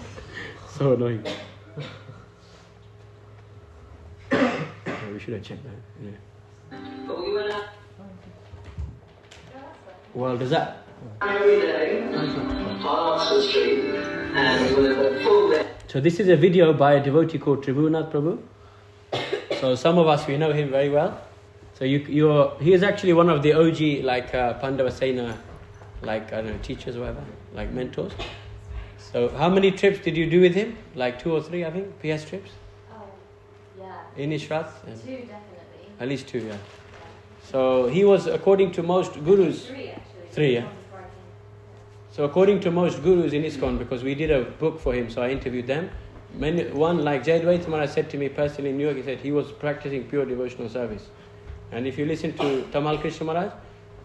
so 0.78 0.92
annoying. 0.94 1.24
Yeah, 4.32 5.12
we 5.12 5.13
should 5.24 5.34
have 5.34 5.42
checked 5.42 5.64
that. 5.64 6.06
Yeah. 6.06 6.78
But 7.06 7.24
we 7.24 7.32
went 7.34 7.50
out 7.50 7.64
Well, 10.14 10.36
does 10.36 10.50
that? 10.50 10.78
every 11.22 11.60
day 11.60 12.02
on 12.14 12.82
Oxford 12.82 13.42
Street, 13.42 13.84
and 14.34 14.76
we 14.76 14.82
were 14.82 15.20
full 15.20 15.50
day. 15.50 15.66
So 15.88 16.00
this 16.00 16.20
is 16.20 16.28
a 16.28 16.36
video 16.36 16.72
by 16.72 16.94
a 16.94 17.02
devotee 17.02 17.38
called 17.38 17.64
Tribhuvannath 17.64 18.12
Prabhu. 18.12 18.38
So 19.60 19.74
some 19.74 19.98
of 19.98 20.06
us 20.06 20.26
we 20.26 20.36
know 20.36 20.52
him 20.52 20.70
very 20.70 20.90
well. 20.90 21.20
So 21.74 21.84
you 21.84 21.98
you're 22.00 22.56
he 22.60 22.72
is 22.72 22.82
actually 22.82 23.14
one 23.14 23.30
of 23.30 23.42
the 23.42 23.52
OG 23.54 24.04
like 24.04 24.34
uh, 24.34 24.58
Pandavasena, 24.60 25.36
like 26.02 26.32
I 26.32 26.42
don't 26.42 26.52
know 26.52 26.58
teachers 26.62 26.96
or 26.96 27.00
whatever, 27.00 27.24
like 27.54 27.70
mentors. 27.72 28.12
So 28.98 29.28
how 29.30 29.48
many 29.48 29.70
trips 29.70 30.00
did 30.00 30.16
you 30.16 30.28
do 30.28 30.40
with 30.40 30.54
him? 30.54 30.76
Like 30.94 31.18
two 31.18 31.32
or 31.34 31.42
three, 31.42 31.64
I 31.64 31.70
think, 31.70 31.98
PS 32.00 32.28
trips 32.28 32.50
Yeah. 34.16 34.24
in 34.24 34.30
Ishrat? 34.30 34.68
And 34.86 35.00
Two, 35.00 35.10
definitely. 35.10 35.88
at 36.00 36.08
least 36.08 36.28
two, 36.28 36.38
yeah. 36.38 36.56
So 37.50 37.88
he 37.88 38.04
was, 38.04 38.26
according 38.26 38.72
to 38.72 38.82
most 38.82 39.12
gurus, 39.24 39.66
Three, 39.66 39.88
actually. 39.88 40.28
Three, 40.32 40.54
yeah. 40.54 40.64
One 40.64 40.74
before 40.76 40.98
I 40.98 41.02
came. 41.02 41.10
So 42.12 42.24
according 42.24 42.60
to 42.60 42.70
most 42.70 43.02
gurus 43.02 43.32
in 43.32 43.42
ISKCON, 43.42 43.78
because 43.78 44.02
we 44.02 44.14
did 44.14 44.30
a 44.30 44.42
book 44.44 44.80
for 44.80 44.94
him, 44.94 45.10
so 45.10 45.22
I 45.22 45.30
interviewed 45.30 45.66
them. 45.66 45.90
Many, 46.36 46.64
one 46.64 47.04
like 47.04 47.22
Jayadvaita 47.24 47.68
Maharaj 47.68 47.90
said 47.90 48.10
to 48.10 48.16
me 48.16 48.28
personally 48.28 48.70
in 48.70 48.76
New 48.76 48.84
York, 48.84 48.96
he 48.96 49.02
said 49.04 49.18
he 49.18 49.30
was 49.30 49.52
practicing 49.52 50.04
pure 50.04 50.24
devotional 50.24 50.68
service. 50.68 51.06
And 51.70 51.86
if 51.86 51.96
you 51.98 52.06
listen 52.06 52.32
to 52.38 52.62
Tamal 52.72 53.00
Krishna 53.00 53.26
Maharaj, 53.26 53.52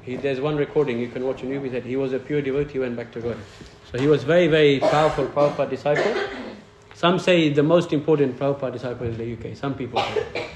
he, 0.03 0.15
there's 0.15 0.39
one 0.39 0.55
recording 0.55 0.99
you 0.99 1.07
can 1.07 1.23
watch 1.25 1.43
on 1.43 1.49
YouTube. 1.49 1.63
He 1.65 1.69
said 1.71 1.83
he 1.83 1.95
was 1.95 2.13
a 2.13 2.19
pure 2.19 2.41
devotee, 2.41 2.73
he 2.73 2.79
went 2.79 2.95
back 2.95 3.11
to 3.13 3.19
God. 3.21 3.37
So 3.91 3.97
he 3.99 4.07
was 4.07 4.23
very, 4.23 4.47
very 4.47 4.79
powerful 4.79 5.25
powerful 5.27 5.65
disciple. 5.65 6.13
Some 6.99 7.17
say 7.17 7.47
the 7.47 7.63
most 7.63 7.93
important 7.93 8.37
Prabhupada 8.37 8.73
disciple 8.73 9.07
in 9.07 9.15
the 9.15 9.31
UK. 9.31 9.55
Some 9.55 9.73
people 9.73 10.01
say. 10.01 10.47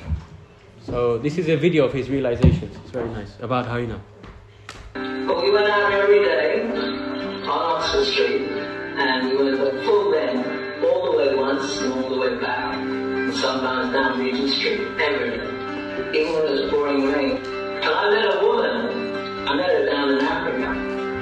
So 0.85 1.17
this 1.17 1.37
is 1.37 1.47
a 1.47 1.55
video 1.55 1.85
of 1.85 1.93
his 1.93 2.09
realizations. 2.09 2.75
It's 2.83 2.91
very 2.91 3.09
nice 3.11 3.31
about 3.39 3.65
Harinam. 3.65 4.01
But 4.93 5.41
we 5.41 5.51
went 5.51 5.69
out 5.69 5.93
every 5.93 6.19
day 6.19 6.63
on 6.67 7.47
Oxford 7.47 8.03
Street, 8.03 8.41
and 8.41 9.29
we 9.29 9.37
went 9.37 9.85
full 9.85 10.11
day, 10.11 10.35
all 10.83 11.13
the 11.13 11.17
way 11.17 11.33
once 11.33 11.79
and 11.79 11.93
all 11.93 12.09
the 12.09 12.19
way 12.19 12.37
back. 12.41 12.75
And 12.75 13.33
sometimes 13.33 13.93
down 13.93 14.19
Regent 14.19 14.49
Street, 14.49 14.81
every 14.99 15.37
day, 15.37 16.19
even 16.19 16.33
when 16.33 16.43
it 16.43 16.51
was 16.59 16.71
pouring 16.71 17.05
rain. 17.05 17.37
And 17.37 17.85
I 17.85 18.09
met 18.11 18.35
a 18.35 18.45
woman, 18.45 19.47
I 19.47 19.55
met 19.55 19.69
her 19.69 19.85
down 19.85 20.09
in 20.09 20.19
Africa, 20.19 20.67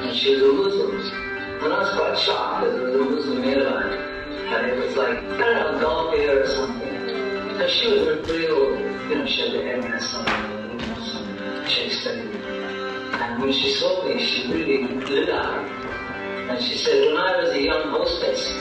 and 0.02 0.18
she 0.18 0.42
was 0.42 0.42
a 0.42 0.52
Muslim. 0.52 1.62
And 1.62 1.74
I 1.74 1.78
was 1.78 1.96
quite 1.96 2.18
shocked 2.18 2.81
She 7.70 7.88
was 7.88 8.28
real, 8.30 8.80
you 9.10 9.16
know, 9.16 9.26
she 9.26 9.42
had 9.42 9.52
the 9.52 9.62
hair 9.62 9.80
and 9.80 10.04
something, 10.04 10.80
you 10.80 10.88
know, 10.88 11.00
some 11.00 11.66
chicks 11.68 12.04
that 12.06 12.16
and 13.22 13.40
when 13.40 13.54
she 13.54 13.72
saw 13.72 14.04
me, 14.04 14.20
she 14.26 14.52
really 14.52 14.84
lit 14.84 15.30
up. 15.30 15.64
And 16.50 16.62
she 16.62 16.76
said, 16.76 17.06
when 17.06 17.18
I 17.18 17.38
was 17.38 17.54
a 17.54 17.62
young 17.62 17.90
hostess 17.90 18.52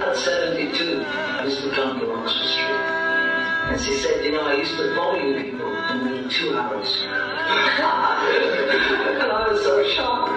at 0.00 0.16
72, 0.16 1.02
I 1.04 1.44
used 1.44 1.62
to 1.62 1.70
come 1.70 2.00
to 2.00 2.12
Oxford 2.12 2.46
Street. 2.46 2.66
And 2.66 3.80
she 3.80 3.94
said, 3.94 4.24
you 4.24 4.32
know, 4.32 4.46
I 4.46 4.54
used 4.54 4.76
to 4.78 4.94
follow 4.96 5.16
you 5.16 5.42
people 5.42 5.74
in 5.74 6.30
two 6.30 6.56
hours. 6.56 7.02
and 7.04 7.82
I 9.32 9.48
was 9.50 9.62
so 9.62 9.84
shocked. 9.90 10.32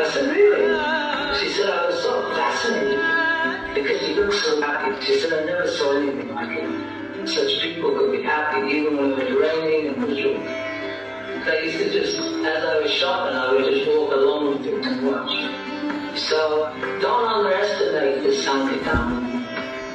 I 0.00 0.08
said, 0.08 0.30
really? 0.30 1.38
She 1.38 1.52
said, 1.52 1.68
I 1.68 1.86
was 1.86 2.02
so 2.02 2.34
fascinated 2.34 3.74
because 3.74 4.02
you 4.08 4.14
look 4.14 4.32
so 4.32 4.60
happy. 4.62 5.04
She 5.04 5.18
said, 5.20 5.32
I 5.32 5.44
never 5.44 5.68
saw 5.68 5.96
anything 5.96 6.34
like 6.34 6.56
it. 6.56 7.01
Such 7.24 7.62
people 7.62 7.90
could 7.92 8.12
be 8.12 8.22
happy 8.22 8.66
even 8.72 8.96
when 8.96 9.12
it 9.12 9.30
was 9.30 9.40
raining 9.40 9.88
and 9.88 9.98
miserable. 9.98 10.42
I 10.44 11.60
used 11.64 11.78
to 11.78 11.90
just, 11.90 12.18
as 12.18 12.64
I 12.64 12.80
was 12.80 12.90
shopping, 12.90 13.36
I 13.36 13.52
would 13.52 13.64
just 13.64 13.86
walk 13.88 14.12
along 14.12 14.58
with 14.58 14.66
it 14.66 14.84
and 14.84 15.06
watch. 15.06 16.18
So 16.18 16.72
don't 17.00 17.24
underestimate 17.24 18.22
this 18.24 18.44
Sankirtan. 18.44 19.44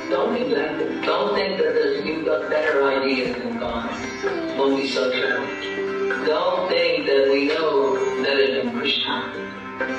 Don't 0.09 0.33
neglect 0.33 0.81
it. 0.81 1.01
Don't 1.05 1.35
think 1.35 1.57
that 1.57 2.01
you've 2.05 2.25
got 2.25 2.49
better 2.49 2.87
ideas 2.87 3.35
than 3.37 3.59
God. 3.59 3.89
Don't 4.55 4.77
be 4.77 4.87
so 4.87 5.11
clever. 5.11 6.25
Don't 6.25 6.69
think 6.69 7.07
that 7.07 7.29
we 7.29 7.47
know 7.47 8.23
better 8.23 8.63
than 8.63 8.79
Krishna. 8.79 9.33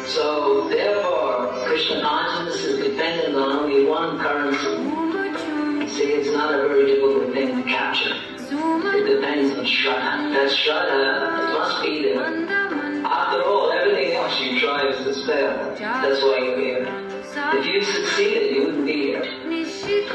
So 0.06 0.68
therefore, 0.68 1.52
Krishna 1.66 2.00
consciousness 2.00 2.64
is 2.64 2.78
dependent 2.88 3.36
on 3.36 3.52
only 3.52 3.84
one 3.84 4.18
currency. 4.18 4.77
See, 5.98 6.14
it's 6.14 6.30
not 6.30 6.54
a 6.54 6.68
very 6.68 6.87
difficult 6.87 7.34
thing 7.34 7.56
to 7.56 7.62
capture. 7.68 8.14
It 8.14 9.18
depends 9.18 9.50
on 9.58 9.64
Shraddha. 9.66 10.30
That 10.30 10.46
Shraddha 10.46 11.58
must 11.58 11.82
be 11.82 12.02
there. 12.04 12.22
After 13.04 13.42
all, 13.42 13.72
everything 13.72 14.14
else 14.14 14.38
you 14.38 14.61
try 14.61 14.87
is 14.90 15.02
to 15.02 15.12
spell. 15.12 15.74
That's 15.74 16.22
why 16.22 16.38
you're 16.38 16.61
here. 16.61 16.87
If 17.58 17.66
you 17.66 17.82
succeeded, 17.82 18.54
you 18.54 18.61
wouldn't 18.66 18.87
be 18.87 19.11
here. 19.11 19.24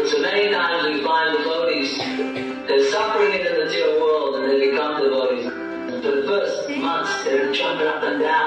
So 0.08 0.22
many 0.22 0.54
times 0.54 0.88
we 0.88 1.04
find 1.04 1.38
devotees, 1.38 1.98
they're 1.98 2.88
suffering 2.90 3.34
in 3.34 3.44
the 3.44 3.66
material 3.66 4.00
world 4.00 4.36
and 4.40 4.44
they 4.50 4.72
become 4.72 5.04
devotees. 5.04 5.52
For 6.00 6.12
the 6.16 6.24
first 6.26 6.70
months, 6.80 7.12
they're 7.26 7.52
jumping 7.52 7.88
up 7.88 8.04
and 8.04 8.22
down, 8.22 8.43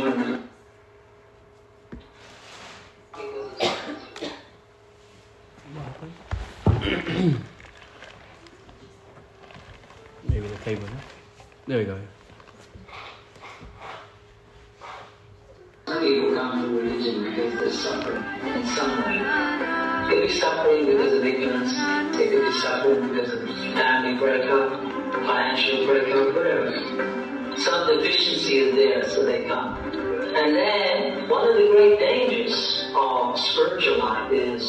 Maybe 0.00 0.38
the 10.46 10.56
cable. 10.64 10.88
There 11.66 11.78
we 11.78 11.84
go. 11.84 11.98
Some 15.86 16.00
people 16.00 16.34
come 16.34 16.62
to 16.62 16.68
religion 16.68 17.24
because 17.24 17.54
they're 17.60 17.70
suffering 17.70 18.24
in 18.54 18.66
some 18.68 19.04
way. 19.04 19.18
They 20.08 20.14
could 20.16 20.28
be 20.28 20.32
suffering 20.40 20.86
because 20.86 21.12
of 21.12 21.26
ignorance. 21.26 21.72
They 22.16 22.28
could 22.28 22.44
be 22.46 22.52
suffering 22.58 23.08
because 23.08 23.32
of 23.34 23.40
family 23.74 24.18
breakup, 24.18 24.80
financial 25.12 25.84
breakup, 25.86 26.34
whatever. 26.34 26.49
Deficiency 27.90 28.58
is 28.58 28.74
there, 28.76 29.08
so 29.10 29.24
they 29.24 29.44
come. 29.44 29.76
And 30.36 30.54
then, 30.54 31.28
one 31.28 31.48
of 31.48 31.56
the 31.56 31.68
great 31.74 31.98
dangers 31.98 32.86
of 32.94 33.36
spiritual 33.36 33.98
life 33.98 34.30
is, 34.32 34.62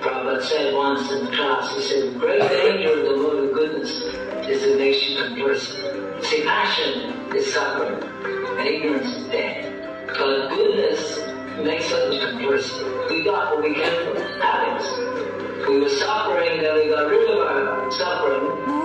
Prabhupada 0.00 0.42
said 0.42 0.72
once 0.72 1.10
in 1.10 1.24
the 1.24 1.30
class, 1.32 1.74
he 1.74 1.82
said, 1.82 2.14
the 2.14 2.18
great 2.18 2.40
danger 2.42 2.92
of 2.92 3.04
the 3.06 3.16
mode 3.16 3.48
of 3.48 3.54
goodness 3.54 3.90
is 4.48 4.62
it 4.62 4.78
makes 4.78 5.02
you 5.02 5.22
complacent. 5.22 6.24
See, 6.24 6.44
passion 6.44 7.34
is 7.34 7.52
suffering, 7.52 8.02
and 8.58 8.68
ignorance 8.68 9.08
is 9.16 9.24
death. 9.28 10.06
But 10.06 10.48
goodness 10.50 11.18
makes 11.58 11.90
us 11.92 12.24
complacent. 12.24 13.10
We 13.10 13.24
got 13.24 13.56
what 13.56 13.64
we 13.64 13.74
came 13.74 14.14
from, 14.14 14.22
happiness. 14.40 15.68
We 15.68 15.80
were 15.80 15.88
suffering, 15.88 16.62
then 16.62 16.74
we 16.76 16.88
got 16.88 17.10
rid 17.10 17.28
of 17.28 17.38
our 17.38 17.90
suffering. 17.90 18.83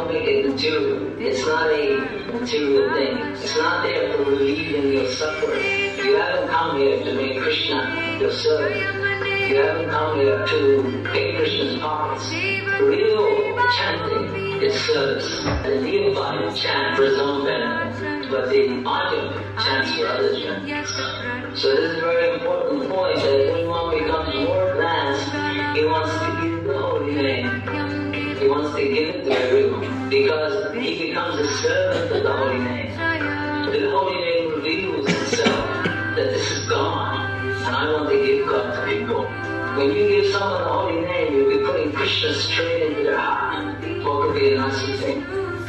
Don't 0.00 0.14
make 0.14 0.28
it 0.28 0.46
material. 0.46 1.20
It's 1.20 1.44
not 1.46 1.68
a 1.70 2.32
material 2.32 2.88
thing. 2.94 3.18
It's 3.32 3.54
not 3.54 3.82
there 3.82 4.16
for 4.16 4.30
relieving 4.30 4.94
your 4.94 5.06
suffering. 5.08 5.62
You 5.98 6.16
haven't 6.16 6.48
come 6.48 6.78
here 6.78 7.04
to 7.04 7.14
make 7.14 7.38
Krishna 7.38 8.16
your 8.18 8.32
servant. 8.32 8.76
You 9.50 9.56
haven't 9.56 9.90
come 9.90 10.18
here 10.18 10.46
to 10.46 11.02
pick 11.12 11.36
Krishna's 11.36 11.78
pockets. 11.80 12.30
Real 12.80 13.54
chanting 13.76 14.62
is 14.62 14.74
service. 14.86 15.44
The 15.64 15.82
neophyte 15.82 16.56
chant 16.56 16.96
for 16.96 17.04
his 17.04 17.18
own 17.18 17.44
benefit, 17.44 18.30
but 18.30 18.48
the 18.48 18.82
Arjun 18.86 19.34
chants 19.62 19.98
for 19.98 20.06
others' 20.06 20.42
benefit. 20.42 21.58
So 21.58 21.76
this 21.76 21.90
is 21.90 21.98
a 21.98 22.00
very 22.00 22.40
important 22.40 22.88
point 22.88 23.16
that 23.16 23.52
when 23.52 23.68
one 23.68 23.98
becomes 23.98 24.34
more 24.34 24.70
advanced, 24.70 25.76
he 25.76 25.84
wants 25.84 26.14
to 26.24 26.48
give 26.48 26.64
the 26.64 26.78
holy 26.78 27.14
name. 27.16 27.79
He 28.50 28.56
wants 28.56 28.74
to 28.74 28.82
give 28.82 29.14
it 29.14 29.24
to 29.26 29.30
everyone 29.30 30.10
because 30.10 30.74
he 30.74 31.06
becomes 31.06 31.38
a 31.38 31.46
servant 31.62 32.16
of 32.16 32.22
the 32.24 32.32
holy 32.32 32.58
name. 32.58 32.90
The 33.70 33.90
holy 33.92 34.18
name 34.18 34.54
reveals 34.56 35.06
itself 35.06 35.84
that 35.84 36.16
this 36.16 36.50
is 36.50 36.68
God, 36.68 37.30
and 37.46 37.76
I 37.76 37.92
want 37.92 38.08
to 38.08 38.26
give 38.26 38.48
God 38.48 38.74
to 38.74 38.90
people. 38.90 39.22
When 39.78 39.92
you 39.94 40.08
give 40.08 40.32
someone 40.32 40.62
the 40.64 40.68
holy 40.68 41.00
name, 41.00 41.32
you'll 41.32 41.58
be 41.60 41.64
putting 41.64 41.92
Krishna 41.92 42.34
straight 42.34 42.90
into 42.90 43.04
their 43.04 43.18
heart. 43.18 43.72
What 44.02 44.26
could 44.26 44.34
be 44.34 44.54
a 44.54 44.58
nicer 44.58 44.96
thing? 44.96 45.24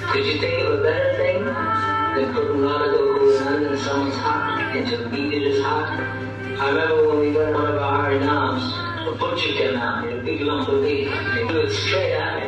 Could 0.09 0.25
you 0.25 0.39
think 0.39 0.63
of 0.63 0.79
a 0.79 0.81
better 0.81 1.17
thing 1.17 1.45
than 1.45 2.33
putting 2.33 2.61
Radha 2.61 2.97
Gokulananda 2.97 3.73
in 3.73 3.77
someone's 3.77 4.15
heart, 4.15 4.75
into 4.75 5.05
a 5.05 5.07
meteor's 5.07 5.63
heart? 5.63 5.99
I 6.59 6.69
remember 6.69 7.09
when 7.09 7.19
we 7.19 7.31
went 7.31 7.53
one 7.53 7.67
of 7.67 7.77
our 7.77 8.09
Harinams, 8.09 8.91
a 9.07 9.15
butcher 9.15 9.53
came 9.53 9.75
out 9.77 10.11
a 10.21 10.23
big 10.23 10.41
lump 10.41 10.67
of 10.67 10.81
meat. 10.81 11.07
and 11.07 11.39
He 11.39 11.47
threw 11.47 11.61
it 11.61 11.71
straight 11.71 12.13
at 12.13 12.35
me, 12.35 12.40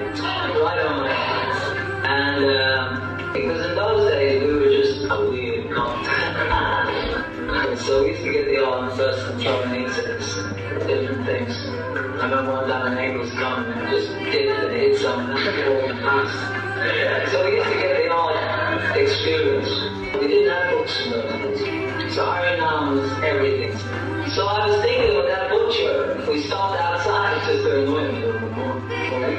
the 8.95 9.03
first 9.03 9.25
and 9.25 9.41
throwing 9.41 9.85
incidents, 9.85 10.35
different 10.85 11.25
things. 11.25 11.57
I 12.21 12.29
remember 12.29 12.51
one 12.51 12.67
time 12.67 12.91
a 12.91 12.95
neighbor 12.95 13.19
was 13.19 13.31
coming 13.31 13.71
and 13.71 13.89
just 13.89 14.09
did 14.09 14.45
it 14.45 14.49
and 14.51 14.71
hit 14.71 14.99
something 15.01 15.35
and 15.35 15.81
walked 15.81 16.01
past. 16.03 17.31
So 17.31 17.45
we 17.45 17.57
used 17.57 17.69
to 17.69 17.75
get 17.75 17.97
the 17.97 18.09
odd 18.09 18.97
experience. 18.97 19.69
We 20.21 20.27
didn't 20.27 20.51
have 20.51 20.71
books 20.77 21.05
in 21.05 21.11
those 21.11 21.59
days. 21.59 22.15
So 22.15 22.25
Harinam 22.25 23.01
was 23.01 23.11
everything. 23.23 23.77
So 24.31 24.45
I 24.47 24.67
was 24.67 24.81
thinking 24.81 25.17
of 25.17 25.25
that 25.25 25.49
butcher. 25.49 26.25
We 26.29 26.41
stopped 26.43 26.79
outside 26.79 27.47
just 27.47 27.63
to 27.63 27.81
annoy 27.81 28.09
him 28.09 28.15
a 28.15 28.25
little 28.25 28.39
bit 28.41 28.51
more. 28.51 28.75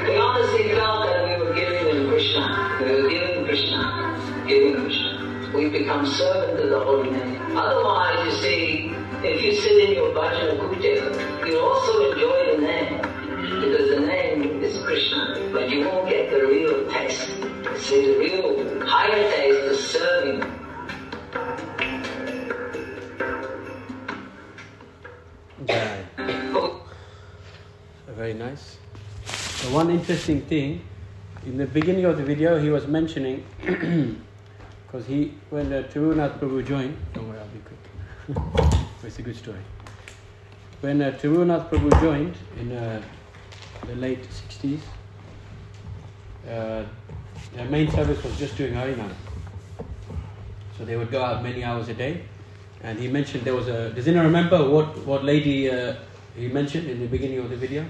We 0.03 0.17
honestly 0.17 0.69
felt 0.75 1.05
that 1.07 1.23
we 1.27 1.45
were 1.45 1.53
giving 1.53 1.95
him 1.95 2.09
Krishna. 2.09 2.77
We 2.83 3.01
were 3.01 3.09
giving 3.09 3.45
Krishna. 3.45 4.43
Giving 4.47 4.81
Krishna. 4.81 5.51
We 5.55 5.69
become 5.69 6.05
servant 6.05 6.59
to 6.59 6.67
the 6.67 6.79
holy 6.79 7.11
name. 7.11 7.55
Otherwise, 7.55 8.25
you 8.25 8.31
see, 8.41 8.74
if 9.23 9.41
you 9.41 9.55
sit 9.55 9.89
in 9.89 9.95
your 9.95 10.13
bhajan 10.13 11.47
you 11.47 11.59
also 11.59 12.11
enjoy 12.11 12.55
the 12.55 12.61
name. 12.61 13.01
Because 13.61 13.89
the 13.89 13.99
name 14.01 14.63
is 14.63 14.81
Krishna. 14.83 15.49
But 15.53 15.69
you 15.69 15.85
won't 15.85 16.09
get 16.09 16.29
the 16.31 16.45
real 16.47 16.89
taste. 16.91 17.27
See, 17.77 18.01
the 18.07 18.17
real 18.17 18.85
higher 18.85 19.29
taste 19.31 19.71
is 19.71 19.87
serving 19.87 20.55
Jai. 25.65 26.05
Very 28.07 28.33
nice. 28.33 28.77
So 29.25 29.73
one 29.73 29.89
interesting 29.89 30.41
thing, 30.41 30.81
in 31.45 31.57
the 31.57 31.65
beginning 31.65 32.05
of 32.05 32.17
the 32.17 32.23
video, 32.23 32.59
he 32.59 32.69
was 32.69 32.87
mentioning, 32.87 33.45
because 33.61 35.05
he, 35.07 35.33
when 35.49 35.71
uh, 35.71 35.83
Tirunath 35.91 36.39
Prabhu 36.39 36.65
joined, 36.65 36.97
don't 37.13 37.27
worry, 37.29 37.39
I'll 37.39 37.47
be 37.47 37.59
quick. 37.59 38.61
it's 39.05 39.19
a 39.19 39.21
good 39.21 39.35
story. 39.35 39.63
when 40.81 41.01
uh, 41.01 41.11
Tirunath 41.19 41.69
Prabhu 41.69 41.89
joined 42.01 42.35
in 42.59 42.71
uh, 42.71 43.01
the 43.87 43.95
late 43.95 44.23
60s, 44.23 44.79
uh, 46.47 46.83
their 47.55 47.65
main 47.69 47.89
service 47.91 48.23
was 48.23 48.37
just 48.37 48.57
doing 48.57 48.73
Harinam. 48.73 49.11
So 50.77 50.85
they 50.85 50.95
would 50.95 51.11
go 51.11 51.23
out 51.23 51.41
many 51.43 51.63
hours 51.63 51.89
a 51.89 51.93
day. 51.93 52.21
And 52.83 52.99
he 52.99 53.07
mentioned 53.07 53.43
there 53.45 53.55
was 53.55 53.67
a. 53.67 53.91
Does 53.91 54.07
anyone 54.07 54.25
remember 54.27 54.69
what, 54.69 54.97
what 55.07 55.23
lady 55.23 55.71
uh, 55.71 55.95
he 56.35 56.49
mentioned 56.49 56.87
in 56.87 56.99
the 56.99 57.07
beginning 57.07 57.39
of 57.39 57.49
the 57.49 57.55
video? 57.55 57.85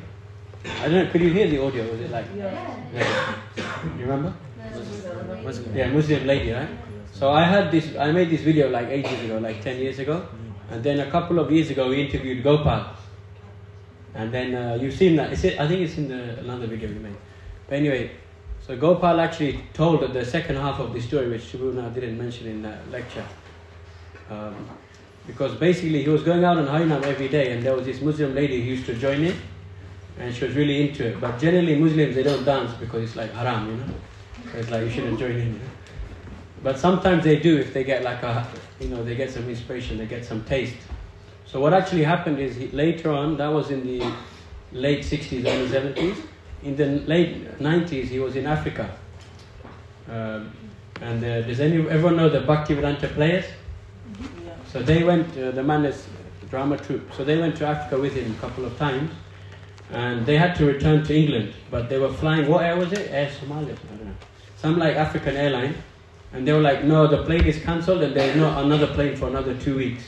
I 0.63 0.87
don't 0.87 1.05
know, 1.05 1.11
could 1.11 1.21
you 1.21 1.33
hear 1.33 1.47
the 1.49 1.61
audio? 1.61 1.89
Was 1.91 1.99
it 1.99 2.11
like. 2.11 2.25
Yeah. 2.35 2.77
Yeah. 2.93 3.97
You 3.97 4.05
remember? 4.05 4.33
Muslim. 5.43 5.75
Yeah, 5.75 5.89
Muslim 5.89 6.25
lady, 6.25 6.51
right? 6.51 6.69
So 7.11 7.31
I 7.31 7.43
had 7.43 7.71
this, 7.71 7.95
I 7.97 8.11
made 8.11 8.29
this 8.29 8.41
video 8.41 8.69
like 8.69 8.87
ages 8.87 9.23
ago, 9.23 9.37
like 9.37 9.61
10 9.61 9.77
years 9.79 9.99
ago. 9.99 10.27
And 10.71 10.83
then 10.83 10.99
a 10.99 11.11
couple 11.11 11.39
of 11.39 11.51
years 11.51 11.69
ago, 11.69 11.89
we 11.89 12.01
interviewed 12.01 12.43
Gopal. 12.43 12.85
And 14.13 14.33
then 14.33 14.55
uh, 14.55 14.77
you've 14.81 14.93
seen 14.93 15.15
that. 15.17 15.31
I 15.31 15.35
think 15.35 15.81
it's 15.81 15.97
in 15.97 16.07
the 16.07 16.39
another 16.39 16.67
video 16.67 16.89
we 16.89 16.95
made. 16.95 17.15
But 17.67 17.75
anyway, 17.75 18.11
so 18.65 18.75
Gopal 18.75 19.19
actually 19.19 19.59
told 19.73 20.01
the 20.13 20.25
second 20.25 20.55
half 20.55 20.79
of 20.79 20.93
the 20.93 21.01
story, 21.01 21.29
which 21.29 21.41
Shubhuna 21.41 21.93
didn't 21.93 22.17
mention 22.17 22.47
in 22.47 22.61
that 22.63 22.89
lecture. 22.89 23.25
Um, 24.29 24.55
because 25.27 25.53
basically 25.55 26.03
he 26.03 26.09
was 26.09 26.23
going 26.23 26.43
out 26.43 26.57
on 26.57 26.67
Harinam 26.67 27.03
every 27.03 27.27
day, 27.27 27.51
and 27.51 27.63
there 27.63 27.75
was 27.75 27.85
this 27.85 28.01
Muslim 28.01 28.33
lady 28.33 28.61
who 28.61 28.71
used 28.71 28.85
to 28.85 28.95
join 28.95 29.23
in, 29.23 29.35
and 30.19 30.33
she 30.33 30.45
was 30.45 30.55
really 30.55 30.87
into 30.87 31.07
it. 31.07 31.19
But 31.19 31.39
generally, 31.39 31.75
Muslims 31.75 32.15
they 32.15 32.23
don't 32.23 32.45
dance 32.45 32.71
because 32.79 33.03
it's 33.03 33.15
like 33.15 33.31
haram, 33.33 33.69
you 33.69 33.77
know. 33.77 33.93
So 34.51 34.57
it's 34.59 34.69
like 34.69 34.83
you 34.83 34.89
shouldn't 34.89 35.19
join 35.19 35.31
in. 35.31 35.53
You 35.53 35.59
know? 35.59 35.69
But 36.65 36.79
sometimes 36.79 37.23
they 37.23 37.37
do 37.37 37.57
if 37.59 37.75
they 37.75 37.83
get 37.83 38.01
like 38.01 38.23
a, 38.23 38.43
you 38.79 38.87
know, 38.87 39.03
they 39.03 39.15
get 39.15 39.29
some 39.29 39.47
inspiration, 39.47 39.99
they 39.99 40.07
get 40.07 40.25
some 40.25 40.43
taste. 40.45 40.75
So 41.45 41.59
what 41.61 41.73
actually 41.75 42.03
happened 42.03 42.39
is 42.39 42.55
he, 42.55 42.69
later 42.69 43.11
on, 43.11 43.37
that 43.37 43.49
was 43.53 43.69
in 43.69 43.85
the 43.85 44.03
late 44.71 45.05
60s, 45.05 45.45
early 45.45 45.67
70s. 45.67 46.17
In 46.63 46.75
the 46.75 46.87
late 47.05 47.59
90s, 47.59 48.05
he 48.05 48.19
was 48.19 48.35
in 48.35 48.47
Africa. 48.47 48.89
Um, 50.09 50.51
and 51.01 51.23
uh, 51.23 51.43
does 51.43 51.59
any, 51.59 51.87
everyone 51.87 52.15
know 52.17 52.29
the 52.29 52.39
Bhaktivedanta 52.39 53.13
players? 53.13 53.45
Yeah. 54.43 54.55
So 54.73 54.81
they 54.81 55.03
went, 55.03 55.37
uh, 55.37 55.51
the 55.51 55.61
man 55.61 55.85
is 55.85 56.07
drama 56.49 56.77
troupe. 56.77 57.13
So 57.13 57.23
they 57.23 57.37
went 57.37 57.57
to 57.57 57.67
Africa 57.67 58.01
with 58.01 58.15
him 58.15 58.31
a 58.31 58.41
couple 58.41 58.65
of 58.65 58.75
times. 58.79 59.11
And 59.91 60.25
they 60.25 60.35
had 60.35 60.55
to 60.55 60.65
return 60.65 61.03
to 61.03 61.15
England. 61.15 61.53
But 61.69 61.89
they 61.89 61.99
were 61.99 62.11
flying, 62.11 62.49
what 62.49 62.65
air 62.65 62.75
was 62.75 62.91
it? 62.91 63.11
Air 63.11 63.29
Somalia? 63.29 63.77
I 63.93 63.97
don't 63.97 64.05
know. 64.07 64.15
Some 64.57 64.79
like 64.79 64.95
African 64.95 65.37
airline. 65.37 65.75
And 66.35 66.45
they 66.45 66.51
were 66.51 66.59
like, 66.59 66.83
no, 66.83 67.07
the 67.07 67.23
plane 67.23 67.45
is 67.45 67.63
cancelled 67.63 68.03
and 68.03 68.13
there's 68.13 68.35
not 68.35 68.65
another 68.65 68.87
plane 68.87 69.15
for 69.15 69.29
another 69.29 69.55
two 69.55 69.77
weeks. 69.77 70.03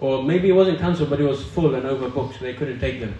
Or 0.00 0.20
maybe 0.20 0.48
it 0.48 0.52
wasn't 0.52 0.80
cancelled, 0.80 1.10
but 1.10 1.20
it 1.20 1.24
was 1.24 1.44
full 1.44 1.76
and 1.76 1.84
overbooked, 1.84 2.32
so 2.32 2.40
they 2.40 2.54
couldn't 2.54 2.80
take 2.80 2.98
them. 2.98 3.14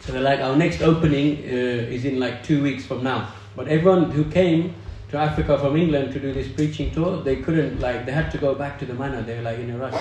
So 0.00 0.12
they're 0.12 0.22
like, 0.22 0.40
our 0.40 0.56
next 0.56 0.80
opening 0.80 1.44
uh, 1.44 1.94
is 1.94 2.06
in 2.06 2.18
like 2.18 2.42
two 2.42 2.62
weeks 2.62 2.86
from 2.86 3.04
now. 3.04 3.34
But 3.54 3.68
everyone 3.68 4.10
who 4.10 4.24
came 4.30 4.74
to 5.10 5.18
Africa 5.18 5.58
from 5.58 5.76
England 5.76 6.14
to 6.14 6.20
do 6.20 6.32
this 6.32 6.48
preaching 6.48 6.90
tour, 6.90 7.22
they 7.22 7.36
couldn't, 7.36 7.80
like, 7.80 8.06
they 8.06 8.12
had 8.12 8.30
to 8.30 8.38
go 8.38 8.54
back 8.54 8.78
to 8.78 8.86
the 8.86 8.94
manor. 8.94 9.20
They 9.20 9.36
were 9.36 9.42
like 9.42 9.58
in 9.58 9.68
a 9.68 9.76
rush. 9.76 9.92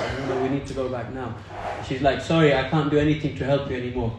We 0.42 0.48
need 0.48 0.66
to 0.68 0.74
go 0.74 0.88
back 0.88 1.12
now. 1.14 1.36
She's 1.86 2.02
like, 2.02 2.22
sorry, 2.22 2.56
I 2.56 2.70
can't 2.70 2.90
do 2.90 2.98
anything 2.98 3.36
to 3.40 3.44
help 3.44 3.70
you 3.70 3.76
anymore. 3.76 4.18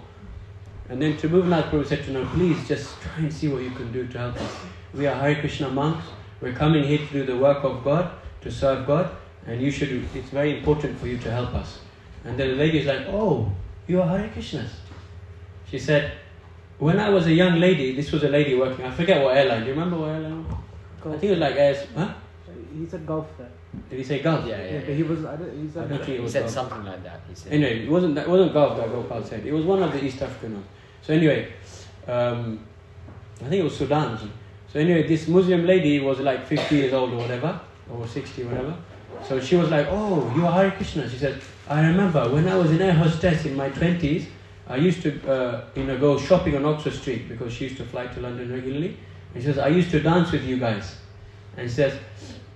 And 0.91 1.01
then 1.01 1.17
Tribhuvannath 1.17 1.71
Prabhu 1.71 1.87
said 1.87 2.05
to 2.05 2.13
her, 2.13 2.27
please 2.35 2.69
just 2.69 3.01
try 3.01 3.21
and 3.21 3.33
see 3.33 3.49
what 3.49 3.63
you 3.63 3.71
can 3.71 3.91
do 3.91 4.07
to 4.07 4.19
help 4.19 4.37
us. 4.37 4.57
We 4.93 5.07
are 5.07 5.15
Hare 5.15 5.37
Krishna 5.37 5.71
monks. 5.71 6.05
We're 6.41 6.53
coming 6.55 6.85
here 6.85 6.99
to 6.99 7.13
do 7.13 7.25
the 7.27 7.37
work 7.37 7.65
of 7.65 7.83
God, 7.85 8.11
to 8.43 8.51
serve 8.51 8.87
God, 8.87 9.11
and 9.47 9.61
you 9.61 9.71
should, 9.71 9.91
it's 10.15 10.31
very 10.31 10.59
important 10.59 10.99
for 10.99 11.07
you 11.07 11.19
to 11.19 11.31
help 11.31 11.55
us. 11.55 11.81
And 12.25 12.39
then 12.39 12.51
the 12.51 12.55
lady 12.57 12.79
is 12.81 12.87
like, 12.87 13.07
oh, 13.09 13.51
you 13.87 14.01
are 14.03 14.09
Hare 14.09 14.29
Krishnas. 14.29 14.71
She 15.71 15.79
said, 15.79 16.13
when 16.79 16.99
I 17.01 17.09
was 17.09 17.27
a 17.27 17.33
young 17.33 17.59
lady, 17.59 17.95
this 17.97 18.13
was 18.13 18.23
a 18.23 18.29
lady 18.29 18.55
working, 18.55 18.85
I 18.85 18.91
forget 18.91 19.23
what 19.23 19.37
airline, 19.37 19.61
do 19.63 19.67
you 19.69 19.73
remember 19.73 19.99
what 19.99 20.11
airline? 20.11 20.47
I 21.01 21.11
think 21.11 21.25
it 21.25 21.31
was 21.31 21.39
like 21.39 21.55
Airs, 21.57 21.87
huh? 21.97 22.13
He 22.77 22.87
said 22.87 23.07
golf 23.07 23.27
there. 23.39 23.49
Did 23.91 23.99
he 23.99 24.05
say 24.05 24.21
Gulf? 24.21 24.47
Yeah, 24.47 24.63
yeah, 24.65 24.81
but 24.81 24.95
he 24.95 25.03
was. 25.03 25.25
I 25.25 25.37
don't, 25.37 25.53
he 25.53 25.69
I 25.69 25.71
said. 25.71 25.89
don't 25.89 26.05
think 26.05 26.21
He 26.21 26.29
said 26.29 26.41
Gulf. 26.43 26.53
something 26.53 26.85
like 26.85 27.03
that. 27.05 27.21
He 27.29 27.35
said. 27.35 27.53
Anyway, 27.53 27.85
it 27.85 27.91
wasn't 27.91 28.15
that 28.15 28.27
it 28.27 28.31
wasn't 28.31 28.53
Gulf 28.55 28.77
that 28.79 28.89
Gopal 28.89 29.23
said. 29.25 29.45
It 29.47 29.53
was 29.53 29.65
one 29.67 29.83
of 29.83 29.93
the 29.93 30.03
East 30.03 30.23
African 30.23 30.55
ones. 30.55 30.67
So 31.03 31.13
anyway, 31.13 31.53
um, 32.07 32.61
I 33.41 33.45
think 33.45 33.55
it 33.61 33.65
was 33.65 33.77
Sudan. 33.77 34.19
So 34.73 34.81
anyway, 34.81 35.07
this 35.07 35.29
Muslim 35.29 35.67
lady 35.67 36.01
was 36.01 36.21
like 36.21 36.47
50 36.47 36.77
years 36.77 36.93
old 36.93 37.13
or 37.13 37.17
whatever, 37.19 37.61
or 37.91 38.07
60 38.07 38.43
or 38.43 38.47
whatever. 38.47 38.77
So 39.27 39.41
she 39.41 39.57
was 39.57 39.71
like, 39.71 39.87
"Oh, 39.91 40.33
you 40.37 40.47
are 40.47 40.53
Hare 40.53 40.71
Krishna." 40.71 41.09
She 41.09 41.17
said, 41.17 41.41
"I 41.69 41.87
remember 41.87 42.29
when 42.29 42.47
I 42.47 42.55
was 42.55 42.71
an 42.71 42.83
air 42.83 42.93
hostess 42.93 43.47
in 43.47 43.57
my 43.57 43.71
20s, 43.71 44.27
I 44.69 44.77
used 44.77 45.03
to, 45.03 45.31
uh, 45.31 45.65
you 45.75 45.85
know, 45.85 45.99
go 45.99 46.19
shopping 46.19 46.55
on 46.57 46.65
Oxford 46.67 46.93
Street 46.93 47.29
because 47.29 47.53
she 47.55 47.65
used 47.65 47.79
to 47.79 47.85
fly 47.85 48.07
to 48.07 48.21
London 48.21 48.53
regularly. 48.53 48.99
And 49.33 49.43
she 49.43 49.49
says, 49.49 49.59
I 49.59 49.69
used 49.69 49.91
to 49.93 50.01
dance 50.01 50.31
with 50.31 50.45
you 50.45 50.59
guys. 50.59 50.97
And 51.57 51.69
she 51.69 51.75
says, 51.75 51.99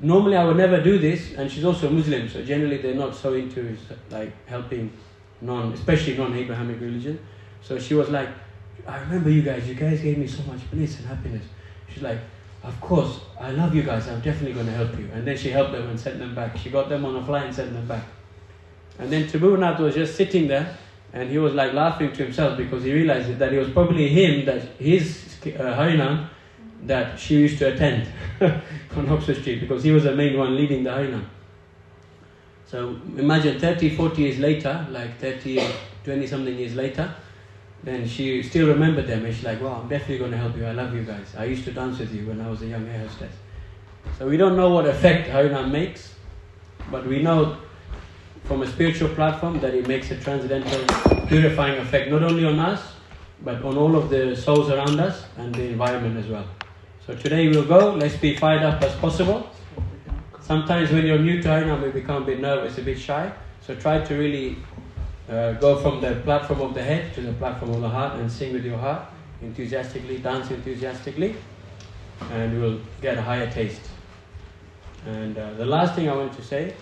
normally 0.00 0.36
I 0.36 0.44
would 0.44 0.58
never 0.58 0.82
do 0.82 0.98
this. 0.98 1.32
And 1.32 1.50
she's 1.50 1.64
also 1.64 1.88
Muslim, 1.88 2.28
so 2.28 2.44
generally 2.44 2.78
they're 2.78 2.94
not 2.94 3.14
so 3.14 3.32
into 3.32 3.76
like 4.10 4.32
helping 4.46 4.92
non, 5.40 5.72
especially 5.72 6.16
non-Abrahamic 6.18 6.80
religion. 6.80 7.18
So 7.62 7.78
she 7.78 7.94
was 7.94 8.10
like, 8.10 8.28
I 8.86 8.98
remember 9.00 9.30
you 9.30 9.42
guys. 9.42 9.66
You 9.66 9.74
guys 9.74 10.02
gave 10.02 10.18
me 10.18 10.26
so 10.26 10.42
much 10.42 10.70
bliss 10.70 10.98
and 10.98 11.08
happiness. 11.08 11.44
She's 11.92 12.02
like, 12.02 12.18
of 12.62 12.80
course, 12.80 13.20
I 13.40 13.50
love 13.50 13.74
you 13.74 13.82
guys. 13.82 14.08
I'm 14.08 14.20
definitely 14.20 14.52
going 14.52 14.66
to 14.66 14.72
help 14.72 14.96
you. 14.98 15.08
And 15.12 15.26
then 15.26 15.36
she 15.36 15.50
helped 15.50 15.72
them 15.72 15.88
and 15.88 15.98
sent 15.98 16.18
them 16.18 16.34
back. 16.34 16.56
She 16.56 16.70
got 16.70 16.88
them 16.88 17.04
on 17.04 17.16
a 17.16 17.24
flight 17.24 17.46
and 17.46 17.54
sent 17.54 17.72
them 17.72 17.86
back. 17.86 18.04
And 18.98 19.10
then 19.10 19.26
Tribhuvannath 19.26 19.80
was 19.80 19.94
just 19.94 20.16
sitting 20.16 20.46
there 20.48 20.76
and 21.12 21.30
he 21.30 21.38
was 21.38 21.54
like 21.54 21.72
laughing 21.72 22.12
to 22.12 22.24
himself 22.24 22.56
because 22.56 22.84
he 22.84 22.92
realized 22.92 23.38
that 23.38 23.52
it 23.52 23.58
was 23.58 23.70
probably 23.70 24.08
him 24.08 24.46
that 24.46 24.62
his 24.78 25.36
uh, 25.44 25.76
Harinam 25.76 26.28
that 26.84 27.18
she 27.18 27.36
used 27.36 27.58
to 27.58 27.72
attend 27.72 28.08
on 28.96 29.08
Oxford 29.08 29.36
Street 29.36 29.60
because 29.60 29.82
he 29.82 29.90
was 29.90 30.04
the 30.04 30.14
main 30.14 30.38
one 30.38 30.56
leading 30.56 30.82
the 30.84 30.90
Harinam. 30.90 31.24
So 32.66 32.96
imagine 33.16 33.60
30, 33.60 33.96
40 33.96 34.22
years 34.22 34.38
later, 34.38 34.86
like 34.90 35.18
30, 35.18 35.62
20 36.04 36.26
something 36.26 36.56
years 36.56 36.74
later, 36.74 37.14
then 37.84 38.06
she 38.06 38.42
still 38.42 38.68
remembered 38.68 39.06
them 39.06 39.24
and 39.24 39.34
she's 39.34 39.44
like, 39.44 39.60
wow, 39.60 39.80
I'm 39.82 39.88
definitely 39.88 40.18
going 40.18 40.30
to 40.30 40.36
help 40.36 40.56
you. 40.56 40.66
I 40.66 40.72
love 40.72 40.94
you 40.94 41.02
guys. 41.02 41.34
I 41.36 41.44
used 41.44 41.64
to 41.64 41.72
dance 41.72 41.98
with 41.98 42.14
you 42.14 42.26
when 42.26 42.40
I 42.40 42.48
was 42.48 42.62
a 42.62 42.66
young 42.66 42.86
air 42.88 43.00
hostess. 43.00 43.32
So 44.18 44.28
we 44.28 44.36
don't 44.36 44.56
know 44.56 44.70
what 44.70 44.86
effect 44.86 45.28
Harinam 45.28 45.70
makes, 45.70 46.14
but 46.90 47.06
we 47.06 47.22
know 47.22 47.58
from 48.44 48.62
a 48.62 48.66
spiritual 48.66 49.08
platform 49.10 49.60
that 49.60 49.74
it 49.74 49.86
makes 49.88 50.10
a 50.10 50.16
transcendental 50.16 50.84
purifying 51.26 51.78
effect 51.78 52.10
not 52.10 52.22
only 52.22 52.44
on 52.44 52.58
us, 52.58 52.94
but 53.42 53.64
on 53.64 53.76
all 53.76 53.96
of 53.96 54.10
the 54.10 54.36
souls 54.36 54.70
around 54.70 55.00
us 55.00 55.24
and 55.36 55.54
the 55.54 55.64
environment 55.64 56.16
as 56.16 56.26
well. 56.28 56.46
So 57.04 57.16
today 57.16 57.48
we'll 57.48 57.64
go, 57.64 57.94
let's 57.94 58.16
be 58.16 58.36
fired 58.36 58.62
up 58.62 58.80
as 58.82 58.94
possible. 58.96 59.50
Sometimes 60.40 60.90
when 60.92 61.04
you're 61.06 61.18
new 61.18 61.42
to 61.42 61.48
Harinam, 61.48 61.82
we 61.82 61.90
become 61.90 62.22
a 62.22 62.26
bit 62.26 62.40
nervous, 62.40 62.78
a 62.78 62.82
bit 62.82 62.98
shy. 62.98 63.32
So 63.60 63.74
try 63.74 64.04
to 64.04 64.14
really 64.14 64.58
uh, 65.28 65.52
go 65.52 65.76
from 65.76 66.00
the 66.00 66.16
platform 66.24 66.60
of 66.60 66.74
the 66.74 66.82
head 66.82 67.14
to 67.14 67.20
the 67.20 67.32
platform 67.34 67.72
of 67.72 67.80
the 67.80 67.88
heart 67.88 68.18
and 68.18 68.30
sing 68.30 68.52
with 68.52 68.64
your 68.64 68.78
heart 68.78 69.02
enthusiastically, 69.40 70.18
dance 70.18 70.50
enthusiastically, 70.50 71.36
and 72.30 72.52
you 72.52 72.60
will 72.60 72.80
get 73.00 73.18
a 73.18 73.22
higher 73.22 73.50
taste. 73.50 73.82
And 75.06 75.36
uh, 75.36 75.54
the 75.54 75.66
last 75.66 75.94
thing 75.94 76.08
I 76.08 76.14
want 76.14 76.32
to 76.34 76.42
say 76.42 76.74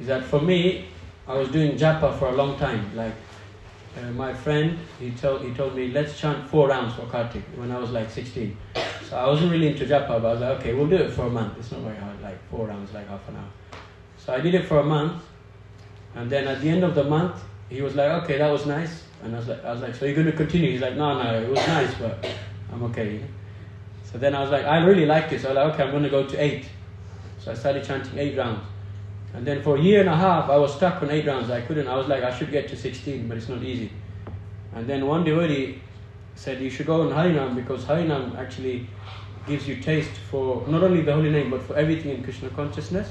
is 0.00 0.06
that 0.08 0.24
for 0.24 0.40
me, 0.40 0.88
I 1.26 1.34
was 1.34 1.48
doing 1.50 1.76
japa 1.76 2.18
for 2.18 2.28
a 2.28 2.32
long 2.32 2.58
time. 2.58 2.94
Like 2.96 3.14
uh, 3.96 4.10
my 4.12 4.34
friend, 4.34 4.78
he 4.98 5.10
told 5.12 5.42
he 5.42 5.52
told 5.54 5.74
me 5.74 5.88
let's 5.88 6.18
chant 6.18 6.48
four 6.48 6.68
rounds 6.68 6.94
for 6.94 7.06
Kartik 7.06 7.44
when 7.56 7.70
I 7.70 7.78
was 7.78 7.90
like 7.90 8.10
16. 8.10 8.56
So 9.08 9.16
I 9.16 9.26
wasn't 9.26 9.52
really 9.52 9.68
into 9.68 9.84
japa, 9.84 10.08
but 10.08 10.24
I 10.24 10.32
was 10.32 10.40
like, 10.40 10.60
okay, 10.60 10.74
we'll 10.74 10.88
do 10.88 10.96
it 10.96 11.12
for 11.12 11.26
a 11.26 11.30
month. 11.30 11.54
It's 11.58 11.70
not 11.72 11.80
very 11.80 11.96
hard, 11.96 12.20
like 12.20 12.38
four 12.50 12.66
rounds, 12.66 12.92
like 12.92 13.08
half 13.08 13.26
an 13.28 13.36
hour. 13.36 13.48
So 14.18 14.34
I 14.34 14.40
did 14.40 14.54
it 14.54 14.66
for 14.66 14.80
a 14.80 14.84
month, 14.84 15.22
and 16.14 16.28
then 16.28 16.48
at 16.48 16.60
the 16.60 16.68
end 16.68 16.84
of 16.84 16.94
the 16.94 17.04
month, 17.04 17.36
he 17.68 17.82
was 17.82 17.94
like, 17.94 18.10
okay, 18.22 18.38
that 18.38 18.50
was 18.50 18.66
nice. 18.66 19.02
And 19.22 19.34
I 19.34 19.38
was 19.38 19.48
like, 19.48 19.64
I 19.64 19.72
was 19.72 19.82
like, 19.82 19.94
so 19.94 20.04
you're 20.04 20.14
going 20.14 20.26
to 20.26 20.32
continue? 20.32 20.70
He's 20.70 20.80
like, 20.80 20.96
no, 20.96 21.22
no, 21.22 21.40
it 21.40 21.48
was 21.48 21.66
nice, 21.66 21.94
but 21.94 22.26
I'm 22.72 22.82
okay. 22.84 23.20
So 24.04 24.18
then 24.18 24.34
I 24.34 24.40
was 24.40 24.50
like, 24.50 24.64
I 24.64 24.78
really 24.84 25.06
like 25.06 25.28
this. 25.28 25.44
I 25.44 25.48
was 25.48 25.56
like, 25.56 25.74
okay, 25.74 25.82
I'm 25.82 25.90
going 25.90 26.04
to 26.04 26.10
go 26.10 26.26
to 26.26 26.36
eight. 26.42 26.66
So 27.40 27.50
I 27.50 27.54
started 27.54 27.84
chanting 27.84 28.18
eight 28.18 28.36
rounds. 28.38 28.64
And 29.34 29.46
then 29.46 29.62
for 29.62 29.76
a 29.76 29.80
year 29.80 30.00
and 30.00 30.08
a 30.08 30.16
half, 30.16 30.48
I 30.48 30.56
was 30.56 30.74
stuck 30.74 31.02
on 31.02 31.10
eight 31.10 31.26
rounds. 31.26 31.50
I 31.50 31.60
couldn't. 31.60 31.86
I 31.88 31.96
was 31.96 32.08
like, 32.08 32.22
I 32.22 32.36
should 32.36 32.50
get 32.50 32.68
to 32.68 32.76
16, 32.76 33.28
but 33.28 33.36
it's 33.36 33.48
not 33.48 33.62
easy. 33.62 33.92
And 34.74 34.86
then 34.86 35.06
one 35.06 35.24
devotee 35.24 35.80
said, 36.34 36.60
you 36.62 36.70
should 36.70 36.86
go 36.86 37.02
on 37.02 37.08
Harinam 37.10 37.54
because 37.54 37.84
Harinam 37.84 38.36
actually 38.38 38.88
gives 39.46 39.66
you 39.66 39.76
taste 39.76 40.10
for 40.30 40.66
not 40.68 40.82
only 40.82 41.02
the 41.02 41.12
holy 41.12 41.30
name, 41.30 41.50
but 41.50 41.62
for 41.62 41.76
everything 41.76 42.12
in 42.12 42.22
Krishna 42.22 42.48
consciousness. 42.50 43.10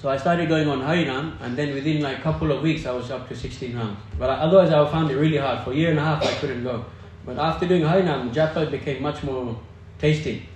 So 0.00 0.08
I 0.08 0.16
started 0.16 0.48
going 0.48 0.66
on 0.66 0.80
Harinam, 0.80 1.38
and 1.42 1.54
then 1.58 1.74
within 1.74 2.00
like 2.00 2.18
a 2.18 2.22
couple 2.22 2.50
of 2.50 2.62
weeks, 2.62 2.86
I 2.86 2.92
was 2.92 3.10
up 3.10 3.28
to 3.28 3.36
16 3.36 3.76
rounds. 3.76 3.98
But 4.18 4.30
otherwise, 4.30 4.70
I 4.70 4.90
found 4.90 5.10
it 5.10 5.16
really 5.16 5.36
hard. 5.36 5.62
For 5.62 5.72
a 5.72 5.74
year 5.74 5.90
and 5.90 5.98
a 5.98 6.02
half, 6.02 6.24
I 6.24 6.32
couldn't 6.40 6.64
go. 6.64 6.86
But 7.26 7.38
after 7.38 7.68
doing 7.68 7.82
Harinam, 7.82 8.32
Japa 8.32 8.70
became 8.70 9.02
much 9.02 9.22
more 9.22 9.60
tasty 9.98 10.48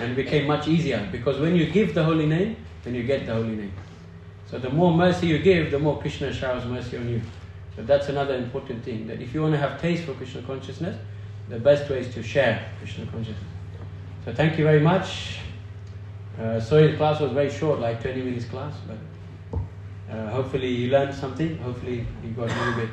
and 0.00 0.16
became 0.16 0.46
much 0.46 0.66
easier 0.68 1.06
because 1.12 1.38
when 1.38 1.54
you 1.54 1.66
give 1.66 1.94
the 1.94 2.02
holy 2.02 2.24
name, 2.24 2.56
then 2.82 2.94
you 2.94 3.02
get 3.02 3.26
the 3.26 3.34
holy 3.34 3.56
name. 3.56 3.72
So 4.50 4.58
the 4.58 4.70
more 4.70 4.92
mercy 4.94 5.26
you 5.26 5.38
give, 5.40 5.70
the 5.70 5.78
more 5.78 6.00
Krishna 6.00 6.32
showers 6.32 6.64
mercy 6.64 6.96
on 6.96 7.08
you. 7.10 7.20
So 7.76 7.82
that's 7.82 8.08
another 8.08 8.36
important 8.36 8.82
thing. 8.82 9.06
That 9.06 9.20
if 9.20 9.34
you 9.34 9.42
want 9.42 9.52
to 9.52 9.58
have 9.58 9.78
taste 9.78 10.04
for 10.04 10.14
Krishna 10.14 10.40
consciousness, 10.42 10.98
the 11.50 11.58
best 11.58 11.90
way 11.90 12.00
is 12.00 12.14
to 12.14 12.22
share 12.22 12.70
Krishna 12.78 13.04
consciousness. 13.06 13.44
So 14.24 14.32
thank 14.32 14.56
you 14.58 14.64
very 14.64 14.80
much. 14.80 15.38
Uh, 16.38 16.60
sorry 16.60 16.92
the 16.92 16.96
class 16.96 17.20
was 17.20 17.32
very 17.32 17.50
short, 17.50 17.80
like 17.80 18.00
20 18.00 18.22
minutes 18.22 18.44
class, 18.44 18.74
but 18.86 19.58
uh, 20.10 20.30
hopefully 20.30 20.68
you 20.68 20.90
learned 20.90 21.14
something. 21.14 21.58
Hopefully 21.58 22.06
you 22.24 22.30
got 22.30 22.50
a 22.50 22.54
little 22.54 22.80
bit 22.80 22.90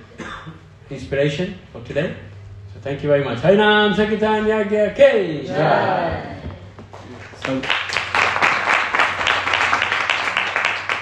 inspiration 0.89 1.57
for 1.71 1.81
today. 1.83 2.15
So 2.73 2.79
thank 2.81 3.03
you 3.03 3.09
very 3.09 3.23
much. 3.23 3.39
Harinam 3.39 3.95
Sankirtan 3.95 4.45
Yagya 4.45 4.95
K. 4.95 5.45
So 7.45 7.61